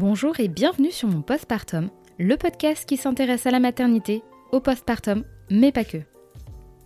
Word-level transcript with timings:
Bonjour 0.00 0.38
et 0.38 0.46
bienvenue 0.46 0.92
sur 0.92 1.08
mon 1.08 1.22
postpartum, 1.22 1.90
le 2.20 2.36
podcast 2.36 2.88
qui 2.88 2.96
s'intéresse 2.96 3.46
à 3.46 3.50
la 3.50 3.58
maternité, 3.58 4.22
au 4.52 4.60
postpartum, 4.60 5.24
mais 5.50 5.72
pas 5.72 5.82
que. 5.82 5.98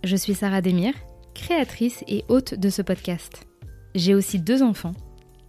Je 0.03 0.15
suis 0.15 0.33
Sarah 0.33 0.61
Demir, 0.61 0.95
créatrice 1.35 2.03
et 2.07 2.25
hôte 2.27 2.55
de 2.55 2.69
ce 2.71 2.81
podcast. 2.81 3.45
J'ai 3.93 4.15
aussi 4.15 4.39
deux 4.39 4.63
enfants, 4.63 4.93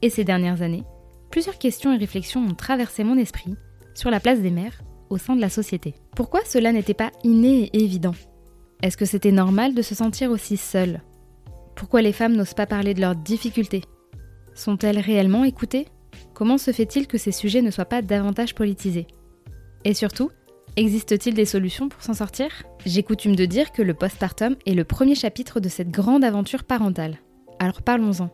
et 0.02 0.10
ces 0.10 0.24
dernières 0.24 0.60
années, 0.60 0.84
plusieurs 1.30 1.56
questions 1.56 1.94
et 1.94 1.96
réflexions 1.96 2.44
ont 2.44 2.54
traversé 2.54 3.02
mon 3.02 3.16
esprit 3.16 3.54
sur 3.94 4.10
la 4.10 4.20
place 4.20 4.40
des 4.40 4.50
mères 4.50 4.82
au 5.08 5.16
sein 5.16 5.34
de 5.34 5.40
la 5.40 5.48
société. 5.48 5.94
Pourquoi 6.14 6.44
cela 6.44 6.70
n'était 6.70 6.92
pas 6.92 7.12
inné 7.22 7.70
et 7.72 7.82
évident? 7.82 8.14
Est-ce 8.82 8.98
que 8.98 9.06
c'était 9.06 9.32
normal 9.32 9.72
de 9.72 9.80
se 9.80 9.94
sentir 9.94 10.30
aussi 10.30 10.58
seule? 10.58 11.00
Pourquoi 11.76 12.02
les 12.02 12.12
femmes 12.12 12.36
n'osent 12.36 12.52
pas 12.52 12.66
parler 12.66 12.92
de 12.92 13.00
leurs 13.00 13.16
difficultés? 13.16 13.84
Sont-elles 14.54 14.98
réellement 14.98 15.44
écoutées? 15.44 15.86
Comment 16.32 16.58
se 16.58 16.72
fait-il 16.72 17.06
que 17.06 17.18
ces 17.18 17.32
sujets 17.32 17.62
ne 17.62 17.70
soient 17.70 17.84
pas 17.84 18.02
davantage 18.02 18.54
politisés? 18.54 19.06
Et 19.84 19.94
surtout, 19.94 20.30
existe-t-il 20.76 21.34
des 21.34 21.44
solutions 21.44 21.88
pour 21.88 22.02
s'en 22.02 22.14
sortir? 22.14 22.48
J'ai 22.86 23.02
coutume 23.02 23.36
de 23.36 23.44
dire 23.44 23.72
que 23.72 23.82
le 23.82 23.94
postpartum 23.94 24.56
est 24.66 24.74
le 24.74 24.84
premier 24.84 25.14
chapitre 25.14 25.60
de 25.60 25.68
cette 25.68 25.90
grande 25.90 26.24
aventure 26.24 26.64
parentale. 26.64 27.18
Alors 27.58 27.82
parlons-en. 27.82 28.30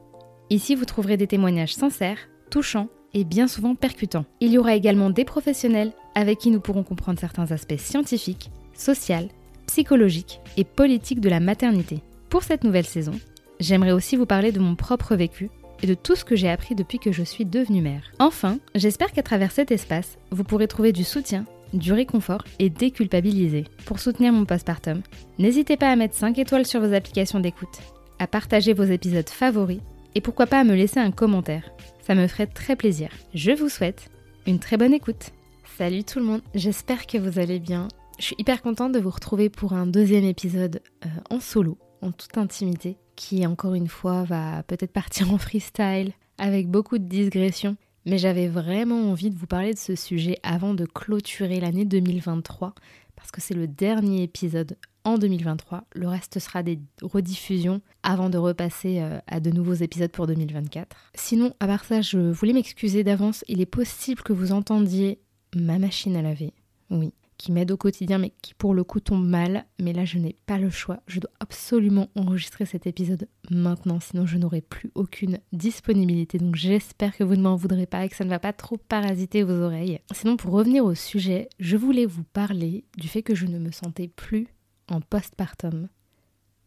Ici, 0.50 0.74
vous 0.74 0.84
trouverez 0.84 1.16
des 1.16 1.26
témoignages 1.26 1.74
sincères, 1.74 2.18
touchants 2.50 2.88
et 3.14 3.24
bien 3.24 3.48
souvent 3.48 3.74
percutants. 3.74 4.24
Il 4.40 4.52
y 4.52 4.58
aura 4.58 4.74
également 4.74 5.10
des 5.10 5.24
professionnels 5.24 5.92
avec 6.14 6.38
qui 6.38 6.50
nous 6.50 6.60
pourrons 6.60 6.82
comprendre 6.82 7.20
certains 7.20 7.50
aspects 7.52 7.78
scientifiques, 7.78 8.50
sociaux, 8.74 9.28
psychologiques 9.66 10.40
et 10.56 10.64
politiques 10.64 11.20
de 11.20 11.28
la 11.28 11.40
maternité. 11.40 12.02
Pour 12.28 12.42
cette 12.42 12.64
nouvelle 12.64 12.86
saison, 12.86 13.12
j'aimerais 13.60 13.92
aussi 13.92 14.16
vous 14.16 14.26
parler 14.26 14.52
de 14.52 14.58
mon 14.58 14.74
propre 14.74 15.14
vécu 15.14 15.50
et 15.82 15.86
de 15.86 15.94
tout 15.94 16.16
ce 16.16 16.24
que 16.24 16.36
j'ai 16.36 16.50
appris 16.50 16.74
depuis 16.74 16.98
que 16.98 17.12
je 17.12 17.22
suis 17.22 17.44
devenue 17.44 17.82
mère. 17.82 18.12
Enfin, 18.18 18.58
j'espère 18.74 19.12
qu'à 19.12 19.22
travers 19.22 19.52
cet 19.52 19.70
espace, 19.70 20.18
vous 20.30 20.44
pourrez 20.44 20.68
trouver 20.68 20.92
du 20.92 21.04
soutien, 21.04 21.44
du 21.72 21.92
réconfort 21.92 22.44
et 22.58 22.70
déculpabiliser. 22.70 23.64
Pour 23.86 24.00
soutenir 24.00 24.32
mon 24.32 24.44
postpartum, 24.44 25.02
n'hésitez 25.38 25.76
pas 25.76 25.90
à 25.90 25.96
mettre 25.96 26.14
5 26.14 26.38
étoiles 26.38 26.66
sur 26.66 26.80
vos 26.80 26.92
applications 26.92 27.40
d'écoute, 27.40 27.78
à 28.18 28.26
partager 28.26 28.72
vos 28.72 28.84
épisodes 28.84 29.28
favoris 29.28 29.80
et 30.14 30.20
pourquoi 30.20 30.46
pas 30.46 30.60
à 30.60 30.64
me 30.64 30.74
laisser 30.74 31.00
un 31.00 31.10
commentaire. 31.10 31.70
Ça 32.02 32.14
me 32.14 32.26
ferait 32.26 32.46
très 32.46 32.76
plaisir. 32.76 33.10
Je 33.34 33.52
vous 33.52 33.68
souhaite 33.68 34.10
une 34.46 34.58
très 34.58 34.76
bonne 34.76 34.94
écoute. 34.94 35.30
Salut 35.78 36.04
tout 36.04 36.18
le 36.18 36.24
monde, 36.24 36.42
j'espère 36.54 37.06
que 37.06 37.18
vous 37.18 37.38
allez 37.38 37.58
bien. 37.58 37.88
Je 38.18 38.24
suis 38.24 38.36
hyper 38.38 38.60
contente 38.60 38.92
de 38.92 39.00
vous 39.00 39.10
retrouver 39.10 39.48
pour 39.48 39.72
un 39.72 39.86
deuxième 39.86 40.24
épisode 40.24 40.82
euh, 41.06 41.08
en 41.30 41.40
solo, 41.40 41.78
en 42.02 42.12
toute 42.12 42.36
intimité 42.36 42.96
qui 43.20 43.46
encore 43.46 43.74
une 43.74 43.86
fois 43.86 44.24
va 44.24 44.62
peut-être 44.62 44.94
partir 44.94 45.30
en 45.30 45.36
freestyle 45.36 46.12
avec 46.38 46.70
beaucoup 46.70 46.96
de 46.96 47.04
digression. 47.04 47.76
Mais 48.06 48.16
j'avais 48.16 48.48
vraiment 48.48 49.10
envie 49.10 49.28
de 49.28 49.36
vous 49.36 49.46
parler 49.46 49.74
de 49.74 49.78
ce 49.78 49.94
sujet 49.94 50.38
avant 50.42 50.72
de 50.72 50.86
clôturer 50.86 51.60
l'année 51.60 51.84
2023 51.84 52.74
parce 53.14 53.30
que 53.30 53.42
c'est 53.42 53.52
le 53.52 53.66
dernier 53.66 54.22
épisode 54.22 54.78
en 55.04 55.18
2023. 55.18 55.84
Le 55.94 56.08
reste 56.08 56.38
sera 56.38 56.62
des 56.62 56.80
rediffusions 57.02 57.82
avant 58.02 58.30
de 58.30 58.38
repasser 58.38 59.00
euh, 59.00 59.18
à 59.26 59.38
de 59.38 59.50
nouveaux 59.50 59.74
épisodes 59.74 60.10
pour 60.10 60.26
2024. 60.26 60.96
Sinon, 61.14 61.52
à 61.60 61.66
part 61.66 61.84
ça, 61.84 62.00
je 62.00 62.18
voulais 62.18 62.54
m'excuser 62.54 63.04
d'avance. 63.04 63.44
Il 63.48 63.60
est 63.60 63.66
possible 63.66 64.22
que 64.22 64.32
vous 64.32 64.52
entendiez 64.52 65.18
ma 65.54 65.78
machine 65.78 66.16
à 66.16 66.22
laver. 66.22 66.54
Oui, 66.88 67.12
qui 67.40 67.52
m'aide 67.52 67.70
au 67.70 67.78
quotidien 67.78 68.18
mais 68.18 68.34
qui 68.42 68.52
pour 68.52 68.74
le 68.74 68.84
coup 68.84 69.00
tombe 69.00 69.26
mal. 69.26 69.64
Mais 69.80 69.94
là 69.94 70.04
je 70.04 70.18
n'ai 70.18 70.36
pas 70.44 70.58
le 70.58 70.68
choix. 70.68 71.00
Je 71.06 71.20
dois 71.20 71.30
absolument 71.40 72.10
enregistrer 72.14 72.66
cet 72.66 72.86
épisode 72.86 73.28
maintenant, 73.50 73.98
sinon 73.98 74.26
je 74.26 74.36
n'aurai 74.36 74.60
plus 74.60 74.90
aucune 74.94 75.38
disponibilité. 75.50 76.36
Donc 76.36 76.56
j'espère 76.56 77.16
que 77.16 77.24
vous 77.24 77.36
ne 77.36 77.42
m'en 77.42 77.56
voudrez 77.56 77.86
pas 77.86 78.04
et 78.04 78.10
que 78.10 78.16
ça 78.16 78.26
ne 78.26 78.30
va 78.30 78.38
pas 78.38 78.52
trop 78.52 78.76
parasiter 78.76 79.42
vos 79.42 79.54
oreilles. 79.54 80.00
Sinon 80.12 80.36
pour 80.36 80.52
revenir 80.52 80.84
au 80.84 80.94
sujet, 80.94 81.48
je 81.58 81.78
voulais 81.78 82.04
vous 82.04 82.24
parler 82.24 82.84
du 82.98 83.08
fait 83.08 83.22
que 83.22 83.34
je 83.34 83.46
ne 83.46 83.58
me 83.58 83.70
sentais 83.70 84.08
plus 84.08 84.48
en 84.90 85.00
postpartum. 85.00 85.88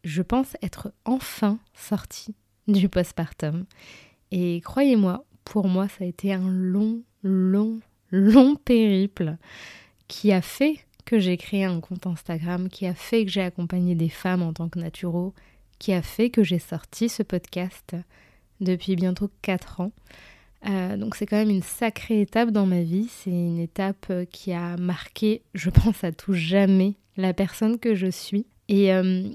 Je 0.02 0.22
pense 0.22 0.56
être 0.60 0.92
enfin 1.04 1.60
sortie 1.72 2.34
du 2.66 2.88
postpartum. 2.88 3.64
Et 4.32 4.60
croyez-moi, 4.60 5.24
pour 5.44 5.68
moi 5.68 5.86
ça 5.86 6.02
a 6.02 6.08
été 6.08 6.32
un 6.32 6.50
long, 6.50 7.04
long, 7.22 7.78
long 8.10 8.56
périple 8.56 9.36
qui 10.08 10.32
a 10.32 10.42
fait 10.42 10.80
que 11.04 11.18
j'ai 11.18 11.36
créé 11.36 11.64
un 11.64 11.80
compte 11.80 12.06
Instagram, 12.06 12.68
qui 12.68 12.86
a 12.86 12.94
fait 12.94 13.24
que 13.24 13.30
j'ai 13.30 13.42
accompagné 13.42 13.94
des 13.94 14.08
femmes 14.08 14.42
en 14.42 14.52
tant 14.52 14.68
que 14.68 14.78
naturo, 14.78 15.34
qui 15.78 15.92
a 15.92 16.02
fait 16.02 16.30
que 16.30 16.42
j'ai 16.42 16.58
sorti 16.58 17.08
ce 17.08 17.22
podcast 17.22 17.94
depuis 18.60 18.96
bientôt 18.96 19.30
4 19.42 19.80
ans. 19.80 19.92
Euh, 20.66 20.96
donc 20.96 21.14
c'est 21.14 21.26
quand 21.26 21.36
même 21.36 21.50
une 21.50 21.62
sacrée 21.62 22.22
étape 22.22 22.50
dans 22.50 22.66
ma 22.66 22.80
vie. 22.80 23.08
C'est 23.10 23.30
une 23.30 23.58
étape 23.58 24.10
qui 24.30 24.52
a 24.52 24.76
marqué, 24.76 25.42
je 25.54 25.70
pense 25.70 26.04
à 26.04 26.12
tout 26.12 26.32
jamais, 26.32 26.94
la 27.16 27.34
personne 27.34 27.78
que 27.78 27.94
je 27.94 28.10
suis. 28.10 28.46
Et 28.68 28.92
euh, 28.92 29.28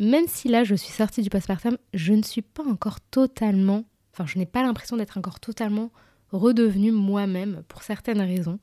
même 0.00 0.26
si 0.26 0.48
là 0.48 0.64
je 0.64 0.74
suis 0.74 0.92
sortie 0.92 1.22
du 1.22 1.30
postpartum, 1.30 1.78
je 1.92 2.12
ne 2.12 2.22
suis 2.22 2.42
pas 2.42 2.64
encore 2.64 3.00
totalement, 3.00 3.84
enfin 4.12 4.26
je 4.26 4.38
n'ai 4.38 4.46
pas 4.46 4.62
l'impression 4.62 4.96
d'être 4.96 5.16
encore 5.16 5.40
totalement 5.40 5.90
redevenue 6.34 6.92
moi-même 6.92 7.62
pour 7.68 7.82
certaines 7.82 8.20
raisons. 8.20 8.58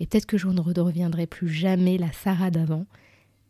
Et 0.00 0.06
peut-être 0.06 0.26
que 0.26 0.38
je 0.38 0.48
ne 0.48 0.60
reviendrai 0.60 1.26
plus 1.26 1.48
jamais 1.48 1.98
la 1.98 2.12
Sarah 2.12 2.50
d'avant. 2.50 2.86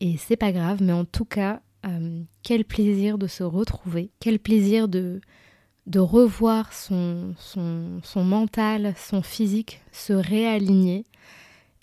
Et 0.00 0.16
c'est 0.16 0.36
pas 0.36 0.52
grave, 0.52 0.82
mais 0.82 0.92
en 0.92 1.04
tout 1.04 1.24
cas, 1.24 1.60
euh, 1.86 2.22
quel 2.42 2.64
plaisir 2.64 3.18
de 3.18 3.26
se 3.26 3.42
retrouver, 3.42 4.10
quel 4.20 4.38
plaisir 4.38 4.88
de, 4.88 5.20
de 5.86 5.98
revoir 5.98 6.72
son, 6.72 7.34
son, 7.38 8.00
son 8.02 8.24
mental, 8.24 8.94
son 8.96 9.22
physique 9.22 9.80
se 9.92 10.12
réaligner. 10.12 11.04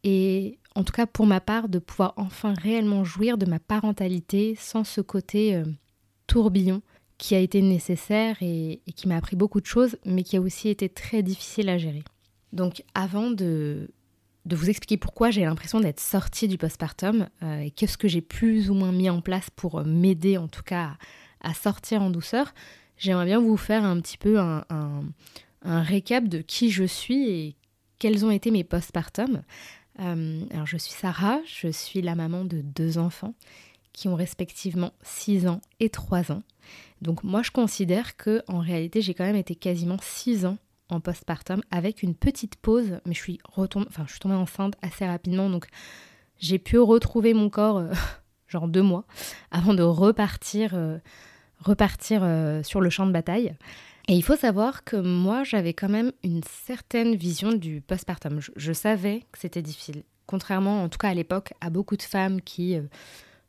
Et 0.04 0.58
en 0.76 0.84
tout 0.84 0.94
cas, 0.94 1.06
pour 1.06 1.26
ma 1.26 1.42
part, 1.42 1.70
de 1.70 1.80
pouvoir 1.80 2.14
enfin 2.18 2.54
réellement 2.54 3.04
jouir 3.04 3.38
de 3.38 3.46
ma 3.46 3.60
parentalité 3.60 4.56
sans 4.58 4.84
ce 4.84 5.02
côté 5.02 5.56
euh, 5.56 5.66
tourbillon 6.28 6.82
qui 7.22 7.36
a 7.36 7.40
été 7.40 7.62
nécessaire 7.62 8.36
et, 8.42 8.82
qui 8.96 9.08
m'a 9.08 9.16
appris 9.16 9.36
beaucoup 9.36 9.62
de 9.62 9.68
choses, 9.68 9.96
mais 10.06 10.24
qui 10.24 10.38
a 10.38 10.42
aussi 10.42 10.70
été 10.70 10.90
très 10.90 11.22
difficile 11.22 11.70
à 11.70 11.78
gérer. 11.78 12.04
Donc 12.52 12.84
avant 12.96 13.30
de, 13.30 13.92
vous 14.50 14.70
expliquer 14.72 14.98
pourquoi 14.98 15.30
j'ai 15.30 15.46
l'impression 15.46 15.80
d'être 15.80 16.00
sortie 16.00 16.48
du 16.48 16.58
postpartum 16.58 17.30
euh, 17.44 17.60
et 17.60 17.70
qu'est-ce 17.70 18.00
que 18.00 18.08
j'ai 18.08 18.22
plus 18.22 18.72
ou 18.72 18.74
moins 18.74 18.92
mis 18.92 19.08
en 19.08 19.22
place 19.22 19.52
pour 19.56 19.86
m'aider 19.86 20.38
en 20.38 20.48
tout 20.48 20.64
cas 20.64 20.98
à, 21.42 21.54
sortir 21.54 22.02
en 22.02 22.10
douceur, 22.10 22.56
j'aimerais 22.98 23.26
bien 23.26 23.40
vous 23.40 23.56
faire 23.56 23.86
un 23.86 24.02
petit 24.02 24.18
peu 24.18 24.40
un, 24.40 24.66
un, 25.62 25.84
récap 25.84 26.28
de 26.28 26.40
qui 26.40 26.72
je 26.72 26.86
suis 26.86 27.30
et 27.30 27.56
quels 28.00 28.26
ont 28.26 28.32
été 28.32 28.50
mes 28.50 28.64
postpartums. 28.64 29.44
Euh, 30.00 30.42
alors 30.50 30.66
je 30.66 30.78
suis 30.78 30.94
Sarah, 30.94 31.40
je 31.46 31.68
suis 31.68 32.02
la 32.02 32.16
maman 32.16 32.46
de 32.46 32.62
deux 32.62 32.98
enfants 32.98 33.36
qui 33.94 34.08
ont 34.08 34.16
respectivement 34.16 34.94
6 35.04 35.48
ans 35.48 35.62
et 35.80 35.90
3 35.90 36.32
ans. 36.32 36.44
Donc 37.02 37.24
moi 37.24 37.42
je 37.42 37.52
considère 37.52 38.16
que 38.16 38.44
en 38.48 38.60
réalité 38.60 39.02
j'ai 39.02 39.14
quand 39.14 39.26
même 39.26 39.36
été 39.36 39.56
quasiment 39.56 39.98
6 40.02 40.46
ans 40.46 40.58
en 40.90 41.00
postpartum 41.00 41.62
avec 41.72 42.04
une 42.04 42.14
petite 42.14 42.58
pause, 42.58 43.00
mais 43.06 43.14
je 43.14 43.20
suis 43.20 43.40
retombée, 43.44 43.88
enfin 43.90 44.04
je 44.06 44.12
suis 44.12 44.20
tombée 44.20 44.36
enceinte 44.36 44.76
assez 44.82 45.06
rapidement, 45.06 45.50
donc 45.50 45.68
j'ai 46.38 46.60
pu 46.60 46.78
retrouver 46.78 47.34
mon 47.34 47.50
corps 47.50 47.78
euh, 47.78 47.92
genre 48.48 48.68
deux 48.68 48.82
mois 48.82 49.06
avant 49.50 49.74
de 49.74 49.84
repartir, 49.84 50.72
euh, 50.74 50.98
repartir 51.60 52.22
euh, 52.24 52.62
sur 52.62 52.82
le 52.82 52.90
champ 52.90 53.08
de 53.08 53.12
bataille. 53.12 53.56
Et 54.08 54.16
il 54.16 54.24
faut 54.24 54.36
savoir 54.36 54.84
que 54.84 54.98
moi 54.98 55.44
j'avais 55.44 55.74
quand 55.74 55.90
même 55.90 56.12
une 56.24 56.42
certaine 56.44 57.16
vision 57.16 57.54
du 57.54 57.82
postpartum. 57.82 58.40
je 58.56 58.74
savais 58.74 59.22
que 59.32 59.40
c'était 59.40 59.62
difficile, 59.62 60.04
contrairement 60.26 60.84
en 60.84 60.90
tout 60.90 60.98
cas 60.98 61.10
à 61.10 61.14
l'époque 61.14 61.54
à 61.62 61.70
beaucoup 61.70 61.96
de 61.96 62.02
femmes 62.02 62.42
qui 62.42 62.78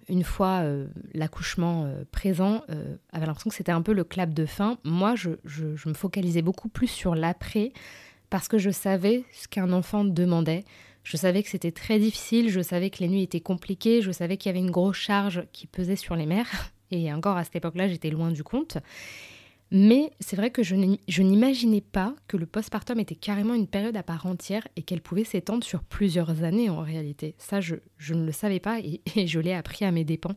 une 0.08 0.24
fois 0.24 0.60
euh, 0.62 0.86
l'accouchement 1.14 1.84
euh, 1.84 2.04
présent, 2.10 2.62
euh, 2.70 2.96
l'impression 3.12 3.50
que 3.50 3.56
c'était 3.56 3.72
un 3.72 3.82
peu 3.82 3.92
le 3.92 4.04
clap 4.04 4.32
de 4.32 4.46
fin. 4.46 4.78
Moi, 4.84 5.14
je, 5.14 5.30
me 5.86 5.94
focalisais 5.94 6.42
beaucoup 6.42 6.68
plus 6.68 6.88
sur 6.88 7.14
l'après 7.14 7.72
parce 8.30 8.48
que 8.48 8.58
je 8.58 8.70
savais 8.70 9.24
ce 9.32 9.48
qu'un 9.48 9.72
enfant 9.72 10.04
demandait. 10.04 10.64
Je 11.04 11.16
savais 11.16 11.42
que 11.42 11.48
c'était 11.48 11.72
très 11.72 11.98
difficile, 11.98 12.48
je 12.48 12.60
savais 12.60 12.90
que 12.90 12.98
les 12.98 13.08
nuits 13.08 13.22
étaient 13.22 13.40
compliquées, 13.40 14.02
je 14.02 14.12
savais 14.12 14.36
qu'il 14.36 14.50
y 14.50 14.50
avait 14.50 14.64
une 14.64 14.70
grosse 14.70 14.96
charge 14.96 15.44
qui 15.52 15.66
pesait 15.66 15.96
sur 15.96 16.14
les 16.14 16.26
mères. 16.26 16.70
Et 16.90 17.12
encore 17.12 17.36
à 17.36 17.44
cette 17.44 17.56
époque-là, 17.56 17.88
j'étais 17.88 18.10
loin 18.10 18.30
du 18.30 18.44
compte. 18.44 18.78
Mais 19.74 20.12
c'est 20.20 20.36
vrai 20.36 20.50
que 20.50 20.62
je 20.62 20.74
n'imaginais 21.22 21.80
pas 21.80 22.14
que 22.28 22.36
le 22.36 22.44
postpartum 22.44 23.00
était 23.00 23.14
carrément 23.14 23.54
une 23.54 23.66
période 23.66 23.96
à 23.96 24.02
part 24.02 24.26
entière 24.26 24.68
et 24.76 24.82
qu'elle 24.82 25.00
pouvait 25.00 25.24
s'étendre 25.24 25.64
sur 25.64 25.82
plusieurs 25.82 26.44
années 26.44 26.68
en 26.68 26.82
réalité. 26.82 27.34
Ça, 27.38 27.62
je, 27.62 27.76
ne 28.10 28.26
le 28.26 28.32
savais 28.32 28.60
pas 28.60 28.80
et, 29.16 29.26
je 29.26 29.40
l'ai 29.40 29.54
appris 29.54 29.86
à 29.86 29.90
mes 29.90 30.04
dépens 30.04 30.36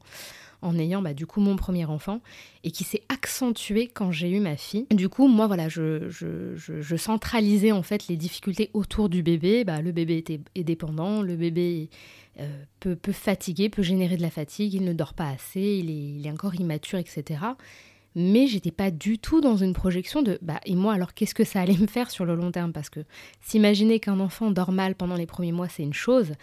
en 0.62 0.80
ayant 0.80 1.02
bah, 1.02 1.14
du 1.14 1.28
coup 1.28 1.42
mon 1.42 1.58
premier 1.58 1.84
enfant 1.84 2.22
et 2.64 2.72
qui 2.72 2.86
s'est 2.86 3.04
accentué 3.10 3.88
quand 3.88 4.10
j'ai 4.14 4.32
eu 4.32 4.40
ma 4.40 4.56
fille. 4.56 4.88
Du 4.90 5.10
coup, 5.10 5.28
moi, 5.28 5.48
voilà, 5.48 5.68
je, 5.68 6.10
je, 6.10 6.96
centralisais 6.96 7.74
en 7.74 7.84
fait 7.84 8.08
les 8.08 8.16
difficultés 8.16 8.70
autour 8.74 9.10
du 9.10 9.22
bébé. 9.22 9.66
Bah, 9.66 9.82
le 9.82 9.92
bébé 9.92 10.16
était, 10.16 10.40
est 10.56 10.64
dépendant, 10.64 11.22
le 11.22 11.36
bébé 11.36 11.90
euh, 12.40 12.64
peut, 12.80 12.96
peut 12.96 13.12
fatiguer, 13.12 13.68
peut 13.68 13.84
générer 13.84 14.16
de 14.16 14.22
la 14.22 14.30
fatigue, 14.30 14.74
il 14.74 14.86
ne 14.86 14.94
dort 14.94 15.14
pas 15.14 15.28
assez, 15.28 15.60
il 15.60 15.90
est, 15.90 16.20
il 16.20 16.26
est 16.26 16.32
encore 16.32 16.56
immature, 16.56 17.00
etc. 17.00 17.42
mais 18.16 18.48
j'étais 18.48 18.72
pas 18.72 18.92
du 18.92 19.20
tout 19.20 19.42
dans 19.42 19.58
une 19.58 19.74
projection 19.74 20.22
de 20.22 20.40
bah 20.42 20.60
et 20.66 20.76
moi 20.76 20.94
alors 20.94 21.14
qu'est-ce 21.14 21.36
que 21.36 21.44
ça 21.44 21.62
allait 21.62 21.78
me 21.78 21.88
faire 21.88 22.10
sur 22.10 22.26
le 22.26 22.36
long 22.36 22.52
terme? 22.52 22.74
Parce 22.74 22.90
que 22.90 23.02
s'imaginer 23.42 24.00
qu'un 24.00 24.20
enfant 24.20 24.52
dort 24.52 24.72
mal 24.72 24.96
pendant 24.96 25.16
les 25.16 25.26
premiers 25.26 25.52
mois 25.52 25.70
c'est 25.70 25.84
une 25.84 25.94
chose 25.94 26.34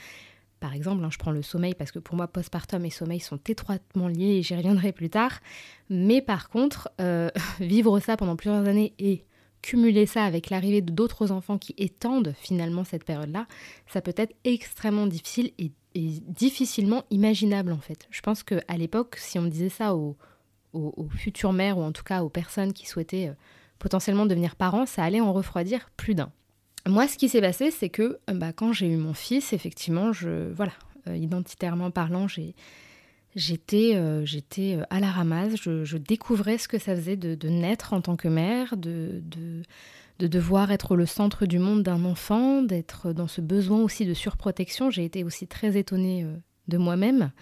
par 0.62 0.74
exemple, 0.74 1.04
hein, 1.04 1.08
je 1.10 1.18
prends 1.18 1.32
le 1.32 1.42
sommeil 1.42 1.74
parce 1.74 1.90
que 1.90 1.98
pour 1.98 2.14
moi, 2.14 2.28
postpartum 2.28 2.84
et 2.84 2.90
sommeil 2.90 3.18
sont 3.18 3.40
étroitement 3.48 4.06
liés 4.06 4.36
et 4.36 4.42
j'y 4.42 4.54
reviendrai 4.54 4.92
plus 4.92 5.10
tard. 5.10 5.40
Mais 5.90 6.22
par 6.22 6.48
contre, 6.48 6.88
euh, 7.00 7.30
vivre 7.60 7.98
ça 7.98 8.16
pendant 8.16 8.36
plusieurs 8.36 8.68
années 8.68 8.94
et 9.00 9.24
cumuler 9.60 10.06
ça 10.06 10.24
avec 10.24 10.50
l'arrivée 10.50 10.80
d'autres 10.80 11.32
enfants 11.32 11.58
qui 11.58 11.74
étendent 11.78 12.32
finalement 12.38 12.84
cette 12.84 13.02
période-là, 13.02 13.48
ça 13.88 14.00
peut 14.00 14.14
être 14.16 14.34
extrêmement 14.44 15.08
difficile 15.08 15.50
et, 15.58 15.72
difficilement 15.94 17.04
imaginable 17.10 17.72
en 17.72 17.80
fait. 17.80 18.06
Je 18.10 18.22
pense 18.22 18.42
qu'à 18.42 18.76
l'époque, 18.78 19.16
si 19.18 19.38
on 19.38 19.42
me 19.42 19.50
disait 19.50 19.68
ça 19.68 19.94
aux, 19.94 20.16
futures 21.16 21.52
mères 21.52 21.78
ou 21.78 21.82
en 21.82 21.92
tout 21.92 22.04
cas 22.04 22.22
aux 22.22 22.28
personnes 22.28 22.72
qui 22.72 22.86
souhaitaient 22.86 23.28
euh, 23.28 23.34
potentiellement 23.78 24.26
devenir 24.26 24.56
parents, 24.56 24.86
ça 24.86 25.02
allait 25.02 25.20
en 25.20 25.32
refroidir 25.32 25.90
plus 25.96 26.14
d'un. 26.14 26.30
Moi, 26.88 27.06
ce 27.06 27.16
qui 27.16 27.28
s'est 27.28 27.40
passé, 27.40 27.70
c'est 27.70 27.88
que 27.88 28.18
euh, 28.28 28.34
bah, 28.34 28.52
quand 28.52 28.72
j'ai 28.72 28.88
eu 28.88 28.96
mon 28.96 29.14
fils, 29.14 29.52
effectivement, 29.52 30.12
je, 30.12 30.52
voilà, 30.52 30.72
euh, 31.08 31.16
identitairement 31.16 31.90
parlant, 31.90 32.26
j'étais, 33.36 33.94
euh, 33.94 34.24
j'étais 34.24 34.78
à 34.90 34.98
la 34.98 35.10
ramasse. 35.10 35.54
Je, 35.56 35.96
découvrais 35.96 36.58
ce 36.58 36.66
que 36.66 36.78
ça 36.78 36.96
faisait 36.96 37.16
de, 37.16 37.48
naître 37.48 37.92
en 37.92 38.00
tant 38.00 38.16
que 38.16 38.28
mère, 38.28 38.76
de, 38.76 39.22
de, 39.24 39.62
devoir 40.26 40.70
être 40.70 40.94
le 40.94 41.06
centre 41.06 41.46
du 41.46 41.58
monde 41.58 41.82
d'un 41.82 42.04
enfant, 42.04 42.62
d'être 42.62 43.12
dans 43.12 43.26
ce 43.26 43.40
besoin 43.40 43.80
aussi 43.80 44.06
de 44.06 44.14
surprotection. 44.14 44.88
J'ai 44.88 45.04
été 45.04 45.24
aussi 45.24 45.48
très 45.48 45.76
étonnée 45.76 46.24
de 46.68 46.78
moi-même. 46.78 47.32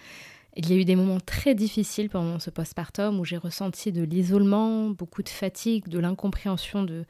Il 0.57 0.69
y 0.69 0.73
a 0.73 0.75
eu 0.75 0.85
des 0.85 0.95
moments 0.95 1.19
très 1.19 1.55
difficiles 1.55 2.09
pendant 2.09 2.39
ce 2.39 2.49
postpartum 2.49 3.19
où 3.19 3.25
j'ai 3.25 3.37
ressenti 3.37 3.91
de 3.91 4.03
l'isolement, 4.03 4.89
beaucoup 4.89 5.23
de 5.23 5.29
fatigue, 5.29 5.87
de 5.87 5.99
l'incompréhension 5.99 6.83
de 6.83 7.05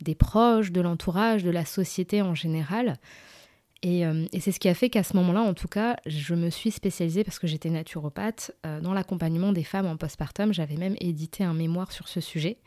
des 0.00 0.14
proches, 0.14 0.70
de 0.70 0.80
l'entourage, 0.80 1.42
de 1.42 1.50
la 1.50 1.64
société 1.64 2.22
en 2.22 2.34
général. 2.34 2.98
Euh, 3.86 4.26
et, 4.32 4.40
c'est 4.40 4.52
ce 4.52 4.58
qui 4.58 4.68
a 4.68 4.74
fait 4.74 4.90
qu'à 4.90 5.02
ce 5.02 5.16
moment-là, 5.16 5.42
en 5.42 5.54
tout 5.54 5.68
cas, 5.68 5.96
je 6.06 6.34
me 6.34 6.50
suis 6.50 6.70
spécialisée 6.70 7.22
parce 7.22 7.38
que 7.38 7.46
j'étais 7.46 7.70
naturopathe 7.70 8.52
euh, 8.66 8.80
dans 8.80 8.92
l'accompagnement 8.92 9.52
des 9.52 9.62
femmes 9.62 9.86
en 9.86 9.96
postpartum. 9.96 10.52
J'avais 10.52 10.76
même 10.76 10.96
édité 11.00 11.44
un 11.44 11.54
mémoire 11.54 11.92
sur 11.92 12.08
ce 12.08 12.20
sujet. 12.20 12.58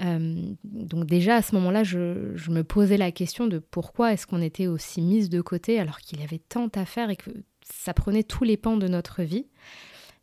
Euh, 0.00 0.54
donc 0.62 1.06
déjà 1.06 1.36
à 1.36 1.42
ce 1.42 1.56
moment-là, 1.56 1.82
je, 1.82 2.36
je, 2.36 2.52
me 2.52 2.62
posais 2.62 2.96
la 2.96 3.10
question 3.10 3.48
de 3.48 3.58
pourquoi 3.58 4.12
est-ce 4.12 4.28
qu'on 4.28 4.40
était 4.40 4.68
aussi 4.68 5.02
mise 5.02 5.28
de 5.28 5.40
côté 5.40 5.80
alors 5.80 5.98
qu'il 5.98 6.20
y 6.20 6.22
avait 6.22 6.38
tant 6.38 6.68
à 6.76 6.84
faire 6.84 7.10
et 7.10 7.16
que 7.16 7.30
ça 7.72 7.94
prenait 7.94 8.22
tous 8.22 8.44
les 8.44 8.56
pans 8.56 8.76
de 8.76 8.88
notre 8.88 9.22
vie. 9.22 9.46